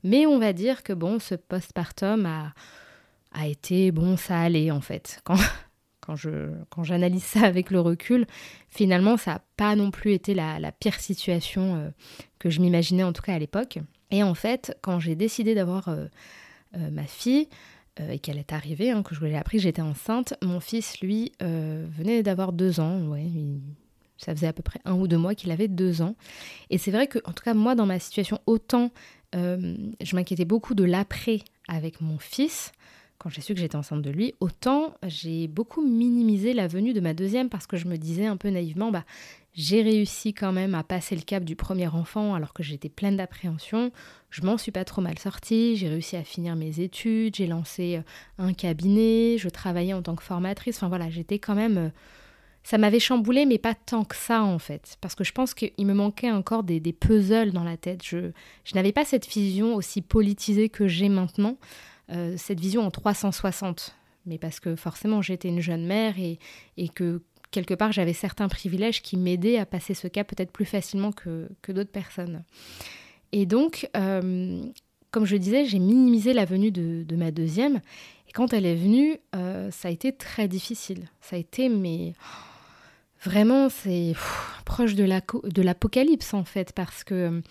Mais 0.03 0.25
on 0.25 0.37
va 0.37 0.53
dire 0.53 0.83
que 0.83 0.93
bon, 0.93 1.19
ce 1.19 1.35
postpartum 1.35 2.25
a, 2.25 2.53
a 3.31 3.47
été 3.47 3.91
bon, 3.91 4.17
ça 4.17 4.39
allait 4.39 4.71
en 4.71 4.81
fait. 4.81 5.19
Quand, 5.23 5.37
quand 6.01 6.15
je 6.15 6.51
quand 6.69 6.83
j'analyse 6.83 7.23
ça 7.23 7.41
avec 7.41 7.71
le 7.71 7.79
recul, 7.79 8.25
finalement, 8.69 9.17
ça 9.17 9.33
n'a 9.33 9.41
pas 9.57 9.75
non 9.75 9.91
plus 9.91 10.13
été 10.13 10.33
la, 10.33 10.71
pire 10.71 10.99
situation 10.99 11.75
euh, 11.75 11.89
que 12.39 12.49
je 12.49 12.61
m'imaginais, 12.61 13.03
en 13.03 13.13
tout 13.13 13.21
cas 13.21 13.33
à 13.33 13.39
l'époque. 13.39 13.79
Et 14.11 14.23
en 14.23 14.35
fait, 14.35 14.77
quand 14.81 14.99
j'ai 14.99 15.15
décidé 15.15 15.55
d'avoir 15.55 15.89
euh, 15.89 16.05
euh, 16.77 16.91
ma 16.91 17.05
fille, 17.05 17.49
et 18.09 18.19
qu'elle 18.19 18.37
est 18.37 18.51
arrivée, 18.51 18.91
hein, 18.91 19.03
que 19.03 19.15
je 19.15 19.23
l'ai 19.23 19.37
appris, 19.37 19.57
j'étais 19.57 19.81
enceinte, 19.81 20.33
mon 20.43 20.59
fils, 20.59 20.99
lui, 20.99 21.31
venait 21.39 22.23
d'avoir 22.23 22.51
deux 22.51 22.81
ans. 22.81 22.99
Ouais, 23.03 23.23
ça 24.17 24.33
faisait 24.35 24.47
à 24.47 24.53
peu 24.53 24.63
près 24.63 24.79
un 24.85 24.93
ou 24.93 25.07
deux 25.07 25.17
mois 25.17 25.35
qu'il 25.35 25.51
avait 25.51 25.67
deux 25.67 26.01
ans. 26.01 26.15
Et 26.69 26.77
c'est 26.77 26.91
vrai 26.91 27.07
que, 27.07 27.19
en 27.25 27.31
tout 27.31 27.43
cas, 27.43 27.53
moi, 27.53 27.75
dans 27.75 27.85
ma 27.85 27.99
situation, 27.99 28.39
autant 28.45 28.91
je 29.33 30.15
m'inquiétais 30.15 30.45
beaucoup 30.45 30.75
de 30.75 30.83
l'après 30.83 31.41
avec 31.67 31.99
mon 32.01 32.17
fils, 32.19 32.71
quand 33.17 33.29
j'ai 33.29 33.41
su 33.41 33.53
que 33.53 33.59
j'étais 33.59 33.75
enceinte 33.75 34.01
de 34.01 34.09
lui, 34.09 34.33
autant 34.39 34.93
j'ai 35.05 35.47
beaucoup 35.47 35.85
minimisé 35.85 36.53
la 36.53 36.67
venue 36.67 36.93
de 36.93 36.99
ma 36.99 37.13
deuxième 37.13 37.49
parce 37.49 37.65
que 37.65 37.77
je 37.77 37.87
me 37.87 37.97
disais 37.97 38.25
un 38.25 38.37
peu 38.37 38.49
naïvement, 38.49 38.91
bah, 38.91 39.05
j'ai 39.53 39.81
réussi 39.81 40.33
quand 40.33 40.51
même 40.51 40.75
à 40.75 40.83
passer 40.83 41.15
le 41.15 41.21
cap 41.21 41.43
du 41.45 41.55
premier 41.55 41.87
enfant 41.87 42.35
alors 42.35 42.53
que 42.53 42.61
j'étais 42.61 42.89
pleine 42.89 43.15
d'appréhension. 43.15 43.91
Je 44.29 44.41
m'en 44.41 44.57
suis 44.57 44.71
pas 44.71 44.83
trop 44.83 45.01
mal 45.01 45.17
sortie, 45.17 45.77
j'ai 45.77 45.87
réussi 45.87 46.17
à 46.17 46.23
finir 46.23 46.57
mes 46.57 46.81
études, 46.81 47.35
j'ai 47.35 47.47
lancé 47.47 47.97
euh, 47.97 48.01
un 48.43 48.53
cabinet, 48.53 49.37
je 49.37 49.47
travaillais 49.47 49.93
en 49.93 50.01
tant 50.01 50.15
que 50.15 50.23
formatrice. 50.23 50.75
Enfin 50.75 50.89
voilà, 50.89 51.09
j'étais 51.09 51.39
quand 51.39 51.55
même. 51.55 51.91
Ça 52.65 52.79
m'avait 52.79 52.99
chamboulé, 52.99 53.45
mais 53.45 53.59
pas 53.59 53.75
tant 53.75 54.03
que 54.03 54.15
ça 54.15 54.41
en 54.41 54.57
fait. 54.57 54.97
Parce 54.99 55.13
que 55.13 55.23
je 55.23 55.31
pense 55.31 55.53
qu'il 55.53 55.85
me 55.85 55.93
manquait 55.93 56.31
encore 56.31 56.63
des, 56.63 56.81
puzzles 56.93 57.51
dans 57.51 57.63
la 57.63 57.77
tête. 57.77 58.03
Je, 58.03 58.31
n'avais 58.73 58.91
pas 58.91 59.05
cette 59.05 59.27
vision 59.27 59.75
aussi 59.75 60.01
politisée 60.01 60.69
que 60.69 60.87
j'ai 60.87 61.07
maintenant. 61.07 61.57
Euh, 62.11 62.33
cette 62.37 62.59
vision 62.59 62.81
en 62.81 62.89
360. 62.89 63.95
Mais 64.25 64.39
parce 64.39 64.59
que 64.59 64.75
forcément 64.75 65.21
j'étais 65.21 65.49
une 65.49 65.59
jeune 65.59 65.85
mère 65.85 66.15
et, 66.17 66.39
que 66.89 67.21
quelque 67.51 67.75
part 67.75 67.91
j'avais 67.91 68.13
certains 68.13 68.47
privilèges 68.47 69.03
qui 69.03 69.15
m'aidaient 69.15 69.59
à 69.59 69.67
passer 69.67 69.93
ce 69.93 70.07
cap 70.07 70.27
peut-être 70.27 70.51
plus 70.51 70.65
facilement 70.65 71.11
que, 71.11 71.47
d'autres 71.67 71.91
personnes. 71.91 72.43
Et 73.31 73.45
donc, 73.45 73.87
euh, 73.95 74.63
comme 75.11 75.25
je 75.25 75.35
disais, 75.35 75.65
j'ai 75.65 75.77
minimisé 75.77 76.33
la 76.33 76.45
venue 76.45 76.71
de, 76.71 77.03
de, 77.03 77.15
ma 77.15 77.29
deuxième. 77.29 77.75
Et 78.27 78.31
quand 78.33 78.53
elle 78.53 78.65
est 78.65 78.73
venue, 78.73 79.19
euh, 79.35 79.69
ça 79.69 79.89
a 79.89 79.91
été 79.91 80.13
très 80.13 80.47
difficile. 80.47 81.09
Ça 81.21 81.35
a 81.35 81.39
été, 81.39 81.69
mais 81.69 82.13
vraiment, 83.25 83.69
c'est 83.69 84.13
proche 84.65 84.95
de 84.95 85.61
l'apocalypse 85.61 86.33
en 86.33 86.43
fait, 86.43 86.71
parce 86.73 87.03
que 87.03 87.41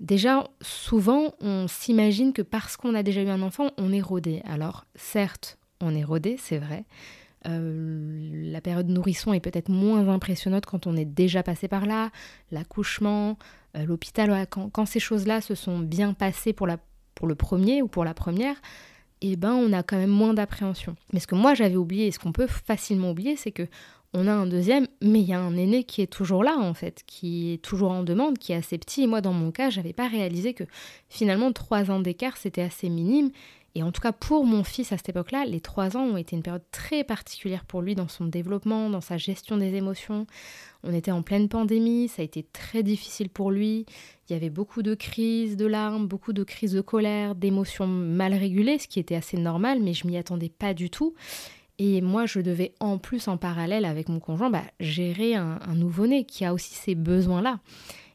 Déjà, 0.00 0.50
souvent, 0.60 1.34
on 1.40 1.68
s'imagine 1.68 2.34
que 2.34 2.42
parce 2.42 2.76
qu'on 2.76 2.94
a 2.94 3.02
déjà 3.02 3.22
eu 3.22 3.28
un 3.28 3.40
enfant, 3.40 3.70
on 3.78 3.92
est 3.92 4.00
rodé. 4.00 4.42
Alors, 4.44 4.84
certes, 4.94 5.58
on 5.80 5.94
est 5.94 6.04
rodé, 6.04 6.36
c'est 6.38 6.58
vrai. 6.58 6.84
Euh, 7.46 8.50
la 8.50 8.60
période 8.60 8.88
nourrisson 8.88 9.32
est 9.32 9.40
peut-être 9.40 9.70
moins 9.70 10.08
impressionnante 10.08 10.66
quand 10.66 10.86
on 10.86 10.96
est 10.96 11.06
déjà 11.06 11.42
passé 11.42 11.66
par 11.66 11.86
là. 11.86 12.10
L'accouchement, 12.50 13.38
euh, 13.76 13.86
l'hôpital, 13.86 14.46
quand, 14.50 14.86
ces 14.86 15.00
choses-là 15.00 15.40
se 15.40 15.54
sont 15.54 15.78
bien 15.78 16.12
passées 16.12 16.52
pour, 16.52 16.66
le 16.66 17.34
premier 17.34 17.80
ou 17.80 17.88
pour 17.88 18.04
la 18.04 18.12
première, 18.12 18.56
eh 19.22 19.36
ben, 19.36 19.54
on 19.54 19.72
a 19.72 19.82
quand 19.82 19.96
même 19.96 20.10
moins 20.10 20.34
d'appréhension. 20.34 20.94
Mais 21.14 21.20
ce 21.20 21.26
que 21.26 21.34
moi 21.34 21.54
j'avais 21.54 21.76
oublié 21.76 22.08
et 22.08 22.10
ce 22.10 22.18
qu'on 22.18 22.32
peut 22.32 22.46
facilement 22.46 23.12
oublier, 23.12 23.36
c'est 23.36 23.52
que 23.52 23.66
on 24.16 24.26
a 24.26 24.32
un 24.32 24.46
deuxième, 24.46 24.86
mais 25.02 25.20
il 25.20 25.28
y 25.28 25.34
a 25.34 25.40
un 25.40 25.56
aîné 25.56 25.84
qui 25.84 26.00
est 26.00 26.06
toujours 26.06 26.42
là 26.42 26.56
en 26.58 26.72
fait, 26.72 27.02
qui 27.06 27.52
est 27.52 27.58
toujours 27.58 27.90
en 27.90 28.02
demande, 28.02 28.38
qui 28.38 28.52
est 28.52 28.56
assez 28.56 28.78
petit. 28.78 29.02
Et 29.02 29.06
moi, 29.06 29.20
dans 29.20 29.34
mon 29.34 29.50
cas, 29.50 29.68
j'avais 29.68 29.92
pas 29.92 30.08
réalisé 30.08 30.54
que 30.54 30.64
finalement 31.10 31.52
trois 31.52 31.90
ans 31.90 32.00
d'écart 32.00 32.38
c'était 32.38 32.62
assez 32.62 32.88
minime. 32.88 33.30
Et 33.74 33.82
en 33.82 33.92
tout 33.92 34.00
cas, 34.00 34.12
pour 34.12 34.46
mon 34.46 34.64
fils 34.64 34.90
à 34.92 34.96
cette 34.96 35.10
époque-là, 35.10 35.44
les 35.44 35.60
trois 35.60 35.98
ans 35.98 36.04
ont 36.04 36.16
été 36.16 36.34
une 36.34 36.42
période 36.42 36.64
très 36.72 37.04
particulière 37.04 37.66
pour 37.66 37.82
lui 37.82 37.94
dans 37.94 38.08
son 38.08 38.24
développement, 38.24 38.88
dans 38.88 39.02
sa 39.02 39.18
gestion 39.18 39.58
des 39.58 39.74
émotions. 39.74 40.26
On 40.82 40.94
était 40.94 41.10
en 41.10 41.20
pleine 41.20 41.50
pandémie, 41.50 42.08
ça 42.08 42.22
a 42.22 42.24
été 42.24 42.42
très 42.42 42.82
difficile 42.82 43.28
pour 43.28 43.50
lui. 43.50 43.84
Il 44.30 44.32
y 44.32 44.34
avait 44.34 44.48
beaucoup 44.48 44.80
de 44.80 44.94
crises 44.94 45.58
de 45.58 45.66
larmes, 45.66 46.06
beaucoup 46.06 46.32
de 46.32 46.42
crises 46.42 46.72
de 46.72 46.80
colère, 46.80 47.34
d'émotions 47.34 47.86
mal 47.86 48.32
régulées, 48.32 48.78
ce 48.78 48.88
qui 48.88 48.98
était 48.98 49.14
assez 49.14 49.36
normal, 49.36 49.80
mais 49.82 49.92
je 49.92 50.06
m'y 50.06 50.16
attendais 50.16 50.48
pas 50.48 50.72
du 50.72 50.88
tout. 50.88 51.14
Et 51.78 52.00
moi, 52.00 52.26
je 52.26 52.40
devais 52.40 52.74
en 52.80 52.98
plus, 52.98 53.28
en 53.28 53.36
parallèle 53.36 53.84
avec 53.84 54.08
mon 54.08 54.20
conjoint, 54.20 54.50
bah, 54.50 54.64
gérer 54.80 55.34
un, 55.34 55.58
nouveau-né 55.74 56.24
qui 56.24 56.44
a 56.44 56.54
aussi 56.54 56.74
ces 56.74 56.94
besoins-là. 56.94 57.60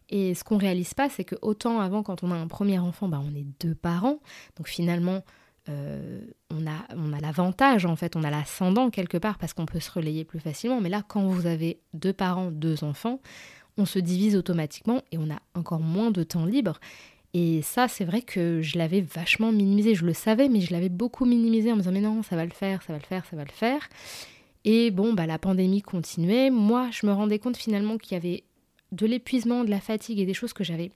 Et 0.10 0.34
ce 0.34 0.44
qu'on 0.44 0.58
réalise 0.58 0.94
pas, 0.94 1.10
c'est 1.10 1.24
que 1.24 1.36
autant 1.42 1.80
avant, 1.80 2.04
quand 2.04 2.24
on 2.24 2.32
a 2.32 2.36
un 2.36 2.48
premier 2.48 2.80
enfant, 2.80 3.08
bah, 3.08 3.22
on 3.24 3.36
est 3.36 3.46
deux 3.62 3.76
parents. 3.76 4.20
Donc 4.58 4.68
finalement, 4.68 5.24
euh, 5.70 6.22
on 6.50 6.66
a, 6.66 6.86
on 6.96 7.14
a 7.14 7.20
l'avantage, 7.20 7.86
en 7.86 7.96
fait, 7.96 8.16
on 8.16 8.24
a 8.24 8.32
l'ascendant 8.32 8.90
quelque 8.90 9.18
part 9.18 9.38
parce 9.38 9.54
qu'on 9.54 9.66
peut 9.66 9.80
se 9.80 9.92
relayer 9.92 10.26
plus 10.26 10.40
facilement. 10.40 10.82
Mais 10.82 10.90
là, 10.90 11.04
quand 11.08 11.24
vous 11.28 11.46
avez 11.46 11.80
deux 11.94 12.14
parents, 12.14 12.52
deux 12.52 12.84
enfants, 12.84 13.20
on 13.78 13.86
se 13.86 14.00
divise 14.00 14.36
automatiquement 14.36 15.02
et 15.12 15.18
on 15.18 15.30
a 15.30 15.40
encore 15.54 15.80
moins 15.80 16.12
de 16.12 16.24
temps 16.24 16.46
libre. 16.46 16.80
Et 17.34 17.62
ça, 17.62 17.88
c'est 17.88 18.04
vrai 18.04 18.22
que 18.22 18.62
je 18.62 18.78
l'avais 18.78 19.02
vachement 19.02 19.52
minimisé. 19.52 19.96
Je 19.96 20.06
le 20.06 20.14
savais, 20.14 20.50
mais 20.50 20.60
je 20.62 20.74
l'avais 20.74 20.90
beaucoup 20.90 21.26
minimisé 21.26 21.72
en 21.72 21.76
me 21.76 21.82
disant 21.82 21.92
mais 21.92 22.02
non, 22.02 22.24
ça 22.24 22.36
va 22.36 22.46
le 22.46 22.52
faire, 22.52 22.82
ça 22.84 22.94
va 22.94 23.00
le 23.00 23.06
faire, 23.06 23.26
ça 23.26 23.36
va 23.36 23.44
le 23.44 23.52
faire. 23.52 23.88
Et 24.66 24.92
bon, 24.92 25.14
bah, 25.14 25.26
la 25.26 25.40
pandémie 25.40 25.82
continuait. 25.82 26.50
Moi, 26.50 26.90
je 26.92 27.06
me 27.06 27.14
rendais 27.14 27.40
compte 27.40 27.58
finalement 27.58 27.98
qu'il 27.98 28.14
y 28.14 28.16
avait 28.16 28.44
de 28.92 29.06
l'épuisement, 29.06 29.64
de 29.64 29.70
la 29.70 29.80
fatigue 29.80 30.20
et 30.20 30.26
des 30.26 30.34
choses 30.34 30.54
que 30.54 30.64
j'avais 30.64 30.92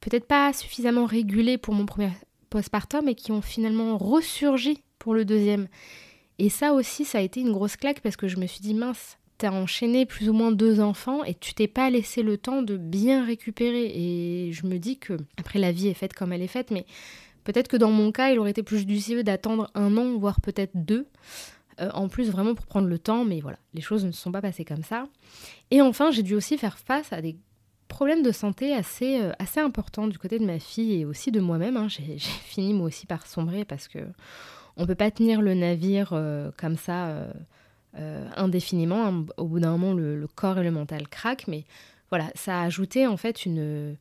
peut-être 0.00 0.26
pas 0.26 0.52
suffisamment 0.52 1.04
régulées 1.04 1.58
pour 1.58 1.74
mon 1.74 1.86
premier 1.86 2.10
postpartum 2.48 3.08
et 3.08 3.14
qui 3.14 3.32
ont 3.32 3.42
finalement 3.42 3.96
ressurgi 3.98 4.82
pour 4.98 5.14
le 5.14 5.24
deuxième. 5.24 5.68
Et 6.38 6.48
ça 6.48 6.72
aussi, 6.72 7.04
ça 7.04 7.18
a 7.18 7.20
été 7.20 7.40
une 7.40 7.52
grosse 7.52 7.76
claque 7.76 8.00
parce 8.00 8.16
que 8.16 8.26
je 8.26 8.38
me 8.38 8.46
suis 8.46 8.60
dit 8.60 8.74
mince, 8.74 9.18
t'as 9.40 9.50
enchaîné 9.50 10.04
plus 10.04 10.28
ou 10.28 10.34
moins 10.34 10.52
deux 10.52 10.80
enfants 10.80 11.24
et 11.24 11.34
tu 11.34 11.54
t'es 11.54 11.66
pas 11.66 11.88
laissé 11.88 12.22
le 12.22 12.36
temps 12.36 12.60
de 12.60 12.76
bien 12.76 13.24
récupérer. 13.24 13.86
Et 13.86 14.52
je 14.52 14.66
me 14.66 14.78
dis 14.78 14.98
que, 14.98 15.16
après, 15.38 15.58
la 15.58 15.72
vie 15.72 15.88
est 15.88 15.94
faite 15.94 16.12
comme 16.12 16.32
elle 16.34 16.42
est 16.42 16.46
faite, 16.46 16.70
mais 16.70 16.84
peut-être 17.44 17.68
que 17.68 17.78
dans 17.78 17.90
mon 17.90 18.12
cas, 18.12 18.30
il 18.30 18.38
aurait 18.38 18.50
été 18.50 18.62
plus 18.62 18.80
judicieux 18.80 19.22
d'attendre 19.22 19.70
un 19.74 19.96
an, 19.96 20.18
voire 20.18 20.42
peut-être 20.42 20.72
deux. 20.74 21.06
Euh, 21.80 21.88
en 21.94 22.08
plus, 22.08 22.30
vraiment 22.30 22.54
pour 22.54 22.66
prendre 22.66 22.86
le 22.86 22.98
temps, 22.98 23.24
mais 23.24 23.40
voilà, 23.40 23.58
les 23.72 23.80
choses 23.80 24.04
ne 24.04 24.12
se 24.12 24.20
sont 24.20 24.30
pas 24.30 24.42
passées 24.42 24.66
comme 24.66 24.84
ça. 24.84 25.04
Et 25.70 25.80
enfin, 25.80 26.10
j'ai 26.10 26.22
dû 26.22 26.34
aussi 26.34 26.58
faire 26.58 26.76
face 26.76 27.10
à 27.10 27.22
des 27.22 27.38
problèmes 27.88 28.22
de 28.22 28.32
santé 28.32 28.74
assez, 28.74 29.22
euh, 29.22 29.32
assez 29.38 29.58
importants 29.58 30.06
du 30.06 30.18
côté 30.18 30.38
de 30.38 30.44
ma 30.44 30.58
fille 30.58 31.00
et 31.00 31.04
aussi 31.06 31.32
de 31.32 31.40
moi-même. 31.40 31.78
Hein. 31.78 31.88
J'ai 31.88 32.18
fini 32.18 32.74
moi 32.74 32.88
aussi 32.88 33.06
par 33.06 33.26
sombrer 33.26 33.64
parce 33.64 33.88
que 33.88 34.00
on 34.76 34.86
peut 34.86 34.94
pas 34.94 35.10
tenir 35.10 35.40
le 35.40 35.54
navire 35.54 36.10
comme 36.56 36.76
ça 36.76 37.26
indéfiniment. 37.94 39.24
Au 39.36 39.44
bout 39.44 39.60
d'un 39.60 39.72
moment, 39.72 39.92
le, 39.92 40.26
corps 40.26 40.58
et 40.58 40.64
le 40.64 40.70
mental 40.70 41.08
craquent, 41.08 41.48
mais 41.48 41.64
voilà, 42.10 42.30
ça 42.34 42.60
a 42.60 42.64
ajouté 42.64 43.06
en 43.06 43.16
fait 43.16 43.44
une, 43.44 43.96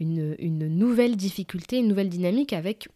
une, 0.00 0.68
nouvelle 0.68 1.16
difficulté, 1.16 1.78
une 1.78 1.88
nouvelle 1.88 2.08
dynamique 2.08 2.52
avec 2.52 2.88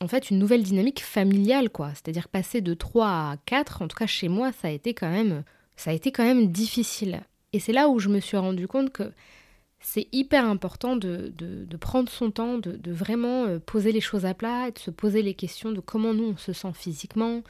en 0.00 0.08
fait 0.08 0.30
une 0.30 0.38
nouvelle 0.38 0.62
dynamique 0.62 1.00
familiale 1.00 1.70
quoi. 1.70 1.90
C'est-à-dire 1.90 2.28
passer 2.28 2.60
de 2.60 2.74
3 2.74 3.06
à 3.06 3.36
4, 3.46 3.82
en 3.82 3.88
tout 3.88 3.96
cas 3.96 4.06
chez 4.06 4.28
moi, 4.28 4.52
ça 4.52 4.68
a 4.68 4.70
été 4.70 4.94
quand 4.94 5.10
même 5.10 5.44
ça 5.76 5.90
a 5.90 5.94
été 5.94 6.12
quand 6.12 6.24
même 6.24 6.48
difficile. 6.48 7.22
Et 7.52 7.58
c'est 7.58 7.72
là 7.72 7.88
où 7.88 7.98
je 7.98 8.08
me 8.08 8.20
suis 8.20 8.36
rendu 8.36 8.68
compte 8.68 8.92
que 8.92 9.12
c'est 9.80 10.08
hyper 10.12 10.44
important 10.44 10.94
de, 10.94 11.32
prendre 11.80 12.10
son 12.10 12.30
temps, 12.30 12.58
de, 12.58 12.92
vraiment 12.92 13.46
euh, 13.46 13.58
poser 13.58 13.92
les 13.92 14.00
choses 14.00 14.26
à 14.26 14.34
plat, 14.34 14.70
de 14.70 14.78
se 14.78 14.90
poser 14.90 15.22
les 15.22 15.34
questions 15.34 15.72
de 15.72 15.80
comment 15.80 16.12
nous 16.12 16.34
on 16.34 16.36
se 16.36 16.52
sent 16.52 16.72
physiquement, 16.74 17.42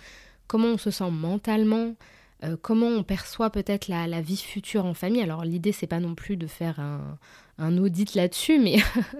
comment 0.50 0.70
on 0.70 0.78
se 0.78 0.90
sent 0.90 1.12
mentalement, 1.12 1.94
euh, 2.42 2.56
comment 2.60 2.88
on 2.88 3.04
perçoit 3.04 3.50
peut-être 3.50 3.86
la, 3.86 4.20
vie 4.20 4.36
future 4.36 4.84
en 4.84 4.94
famille. 4.94 5.22
Alors 5.22 5.44
l'idée 5.44 5.70
c'est 5.70 5.86
pas 5.86 6.00
non 6.00 6.16
plus 6.16 6.36
de 6.36 6.48
faire 6.48 6.80
un, 6.80 7.78
audit 7.78 8.16
là-dessus, 8.16 8.58
mais 8.58 8.78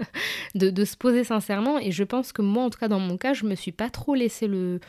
de, 0.57 0.85
se 0.85 0.97
poser 0.97 1.23
sincèrement. 1.23 1.79
Et 1.79 1.93
je 1.93 2.03
pense 2.03 2.33
que 2.33 2.43
moi, 2.43 2.65
en 2.65 2.71
tout 2.71 2.81
cas 2.81 2.89
dans 2.89 2.99
mon 2.99 3.17
cas, 3.17 3.33
je 3.33 3.47
me 3.47 3.55
suis 3.55 3.71
pas 3.71 3.91
trop 3.91 4.17
laissé 4.17 4.49
le, 4.49 4.81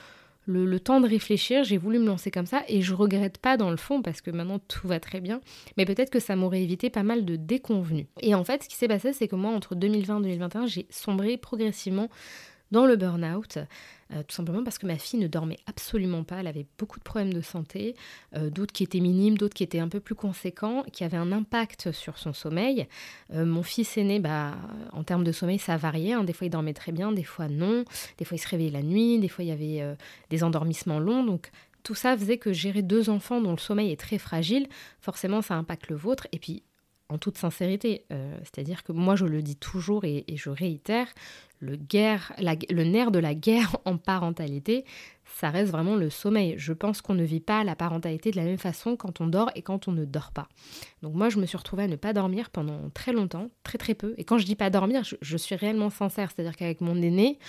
temps 0.80 1.00
de 1.00 1.08
réfléchir, 1.08 1.64
j'ai 1.64 1.78
voulu 1.78 2.00
me 2.00 2.08
lancer 2.08 2.32
comme 2.32 2.48
ça 2.48 2.64
et 2.68 2.82
je 2.82 2.96
regrette 2.96 3.38
pas 3.38 3.56
dans 3.56 3.70
le 3.70 3.78
fond 3.78 4.02
parce 4.02 4.22
que 4.22 4.32
maintenant 4.32 4.58
tout 4.58 4.88
va 4.88 5.00
très 5.00 5.22
bien, 5.22 5.42
mais 5.78 5.86
peut-être 5.86 6.10
que 6.10 6.20
ça 6.20 6.36
m'aurait 6.36 6.64
évité 6.64 6.90
pas 6.90 7.04
mal 7.04 7.24
de 7.24 7.36
déconvenus. 7.36 8.08
Et 8.20 8.34
en 8.34 8.44
fait, 8.44 8.64
ce 8.64 8.70
qui 8.70 8.78
s'est 8.78 8.88
passé, 8.88 9.14
c'est 9.14 9.28
que 9.28 9.36
moi, 9.36 9.52
entre 9.52 9.76
2020 9.76 10.22
et 10.22 10.24
2021, 10.24 10.66
j'ai 10.66 10.88
sombré 10.90 11.38
progressivement 11.38 12.10
dans 12.72 12.86
le 12.86 12.96
burn-out, 12.96 13.60
euh, 14.14 14.24
tout 14.28 14.36
simplement 14.36 14.64
parce 14.64 14.78
que 14.78 14.86
ma 14.86 14.98
fille 14.98 15.20
ne 15.20 15.28
dormait 15.28 15.60
absolument 15.68 16.24
pas, 16.24 16.38
elle 16.38 16.48
avait 16.48 16.66
beaucoup 16.78 17.00
de 17.00 17.04
problèmes 17.04 17.34
de 17.34 17.42
santé, 17.42 17.96
euh, 18.36 18.50
d'autres 18.50 18.74
qui 18.74 18.84
étaient 18.84 19.00
minimes, 19.00 19.38
d'autres 19.38 19.54
qui 19.54 19.64
étaient 19.64 19.80
un 19.80 19.88
peu 19.88 20.00
plus 20.00 20.16
conséquents, 20.16 20.84
qui 20.92 21.04
avaient 21.04 21.18
un 21.18 21.32
impact 21.32 21.92
sur 21.92 22.18
son 22.18 22.34
sommeil. 22.34 22.88
Euh, 23.34 23.46
mon 23.46 23.64
fils 23.64 23.98
aîné, 23.98 24.20
bah, 24.20 24.56
en 24.92 25.04
termes 25.04 25.24
de 25.24 25.32
sommeil, 25.32 25.60
ça 25.60 25.78
variait, 25.78 26.14
hein. 26.14 26.24
des 26.24 26.34
fois 26.34 26.48
il 26.48 26.50
dormait 26.50 26.74
très 26.74 26.92
bien, 26.92 27.12
des 27.12 27.24
fois 27.24 27.48
non, 27.48 27.86
des 28.18 28.26
fois 28.26 28.36
il 28.36 28.40
se 28.40 28.48
réveillait 28.48 28.72
la 28.72 28.84
nuit, 28.84 29.20
des 29.20 29.30
fois 29.30 29.46
il 29.46 29.48
y 29.48 29.52
avait 29.52 29.96
des 30.30 30.44
endormissements 30.44 31.00
longs, 31.00 31.24
donc 31.24 31.52
tout 31.84 31.96
ça 31.96 32.18
faisait 32.18 32.38
que 32.38 32.54
gérer 32.54 32.82
deux 32.82 33.10
enfants 33.10 33.42
dont 33.42 33.52
le 33.52 33.58
sommeil 33.58 33.92
est 33.92 34.00
très 34.00 34.18
fragile, 34.18 34.68
forcément 35.00 35.42
ça 35.42 35.56
impacte 35.56 35.90
le 35.90 35.96
vôtre, 35.96 36.28
et 36.32 36.40
puis 36.40 36.64
en 37.10 37.18
toute 37.18 37.38
sincérité. 37.38 38.06
C'est-à-dire 38.44 38.84
que 38.84 38.94
moi, 38.94 39.18
je 39.18 39.26
le 39.26 39.42
dis 39.42 39.58
toujours 39.58 40.06
et, 40.06 40.24
et 40.30 40.38
je 40.38 40.50
réitère, 40.50 41.08
le, 41.62 42.84
nerf 42.84 43.12
de 43.12 43.20
la 43.20 43.36
guerre 43.36 43.78
en 43.86 43.98
parentalité, 43.98 44.86
ça 45.26 45.50
reste 45.50 45.72
vraiment 45.72 45.96
le 45.96 46.10
sommeil. 46.10 46.56
Je 46.58 46.74
pense 46.74 47.02
qu'on 47.02 47.14
ne 47.14 47.24
vit 47.24 47.40
pas 47.40 47.64
la 47.64 47.76
parentalité 47.76 48.32
de 48.32 48.38
la 48.38 48.44
même 48.44 48.58
façon 48.58 48.96
quand 48.96 49.22
on 49.22 49.28
dort 49.28 49.50
et 49.56 49.62
quand 49.62 49.88
on 49.88 49.92
ne 49.92 50.06
dort 50.06 50.32
pas. 50.32 50.48
Donc 51.02 51.14
moi, 51.14 51.30
je 51.30 51.40
me 51.40 51.46
suis 51.46 51.58
retrouvée 51.58 51.84
à 51.84 51.88
ne 51.88 51.96
pas 51.96 52.14
dormir 52.14 52.50
pendant 52.50 52.90
très 52.94 53.14
longtemps, 53.14 53.50
très 53.64 53.78
très 53.78 53.94
peu. 53.94 54.14
Et 54.18 54.24
quand 54.24 54.38
je 54.38 54.46
dis 54.46 54.56
pas 54.56 54.70
dormir, 54.70 55.04
je, 55.04 55.16
je 55.22 55.38
suis 55.38 55.56
réellement 55.56 55.90
sincère. 55.90 56.32
C'est-à-dire 56.32 56.58
qu'avec 56.58 56.82
mon 56.82 57.02
aîné, 57.02 57.40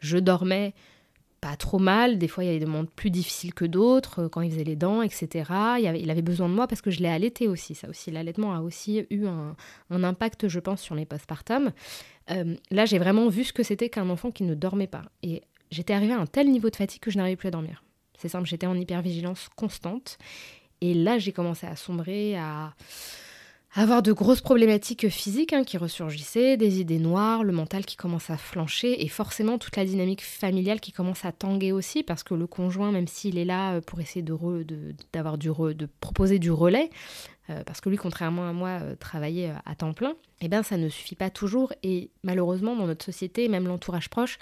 je 0.00 0.18
dormais 0.18 0.74
pas 1.44 1.56
trop 1.56 1.78
mal. 1.78 2.16
Des 2.16 2.26
fois, 2.26 2.42
il 2.42 2.46
y 2.46 2.50
avait 2.50 2.58
des 2.58 2.64
moments 2.64 2.86
plus 2.86 3.10
difficiles 3.10 3.52
que 3.52 3.66
d'autres, 3.66 4.22
euh, 4.22 4.28
quand 4.30 4.40
il 4.40 4.50
faisait 4.50 4.64
les 4.64 4.76
dents, 4.76 5.02
etc. 5.02 5.28
Il, 5.78 6.10
avait, 6.10 6.22
besoin 6.22 6.48
de 6.48 6.54
moi 6.54 6.66
parce 6.66 6.80
que 6.80 6.90
je 6.90 7.00
l'ai 7.00 7.08
allaité 7.08 7.48
aussi. 7.48 7.74
Ça 7.74 7.86
aussi, 7.86 8.10
l'allaitement 8.10 8.54
a 8.54 8.60
aussi 8.60 9.04
eu 9.10 9.26
un, 9.26 9.54
impact, 9.90 10.48
je 10.48 10.58
pense, 10.58 10.80
sur 10.80 10.94
mes 10.94 11.04
postpartum. 11.04 11.72
Euh, 12.30 12.56
là, 12.70 12.86
j'ai 12.86 12.98
vraiment 12.98 13.28
vu 13.28 13.44
ce 13.44 13.52
que 13.52 13.62
c'était 13.62 13.90
qu'un 13.90 14.08
enfant 14.08 14.30
qui 14.30 14.42
ne 14.42 14.54
dormait 14.54 14.86
pas. 14.86 15.02
Et 15.22 15.42
j'étais 15.70 15.92
arrivée 15.92 16.14
à 16.14 16.18
un 16.18 16.26
tel 16.26 16.50
niveau 16.50 16.70
de 16.70 16.76
fatigue 16.76 17.02
que 17.02 17.10
je 17.10 17.18
n'arrivais 17.18 17.36
plus 17.36 17.48
à 17.48 17.50
dormir. 17.50 17.84
C'est 18.16 18.28
simple, 18.28 18.48
j'étais 18.48 18.66
en 18.66 18.74
hypervigilance 18.74 19.50
constante. 19.54 20.16
Et 20.80 20.94
là, 20.94 21.18
j'ai 21.18 21.32
commencé 21.32 21.66
à 21.66 21.76
sombrer, 21.76 22.38
à 22.38 22.72
avoir 23.82 24.02
de 24.02 24.12
grosses 24.12 24.40
problématiques 24.40 25.08
physiques 25.08 25.52
hein, 25.52 25.64
qui 25.64 25.78
ressurgissaient, 25.78 26.56
des 26.56 26.80
idées 26.80 27.00
noires, 27.00 27.42
le 27.42 27.52
mental 27.52 27.84
qui 27.84 27.96
commence 27.96 28.30
à 28.30 28.36
flancher 28.36 29.04
et 29.04 29.08
forcément 29.08 29.58
toute 29.58 29.76
la 29.76 29.84
dynamique 29.84 30.22
familiale 30.22 30.80
qui 30.80 30.92
commence 30.92 31.24
à 31.24 31.32
tanguer 31.32 31.72
aussi 31.72 32.04
parce 32.04 32.22
que 32.22 32.34
le 32.34 32.46
conjoint, 32.46 32.92
même 32.92 33.08
s'il 33.08 33.36
est 33.36 33.44
là 33.44 33.74
euh, 33.74 33.80
pour 33.80 34.00
essayer 34.00 34.22
de, 34.22 34.64
d'avoir 35.12 35.38
du 35.38 35.48
de 35.48 35.88
proposer 36.00 36.38
du 36.38 36.52
relais, 36.52 36.90
euh, 37.50 37.64
parce 37.64 37.80
que 37.80 37.88
lui, 37.88 37.96
contrairement 37.96 38.48
à 38.48 38.52
moi, 38.52 38.78
euh, 38.80 38.94
travaillait 38.94 39.52
à 39.66 39.74
temps 39.74 39.92
plein, 39.92 40.14
eh 40.40 40.48
bien 40.48 40.62
ça 40.62 40.76
ne 40.76 40.88
suffit 40.88 41.16
pas 41.16 41.30
toujours 41.30 41.72
et 41.82 42.10
malheureusement 42.22 42.76
dans 42.76 42.86
notre 42.86 43.04
société, 43.04 43.48
même 43.48 43.66
l'entourage 43.66 44.08
proche, 44.08 44.38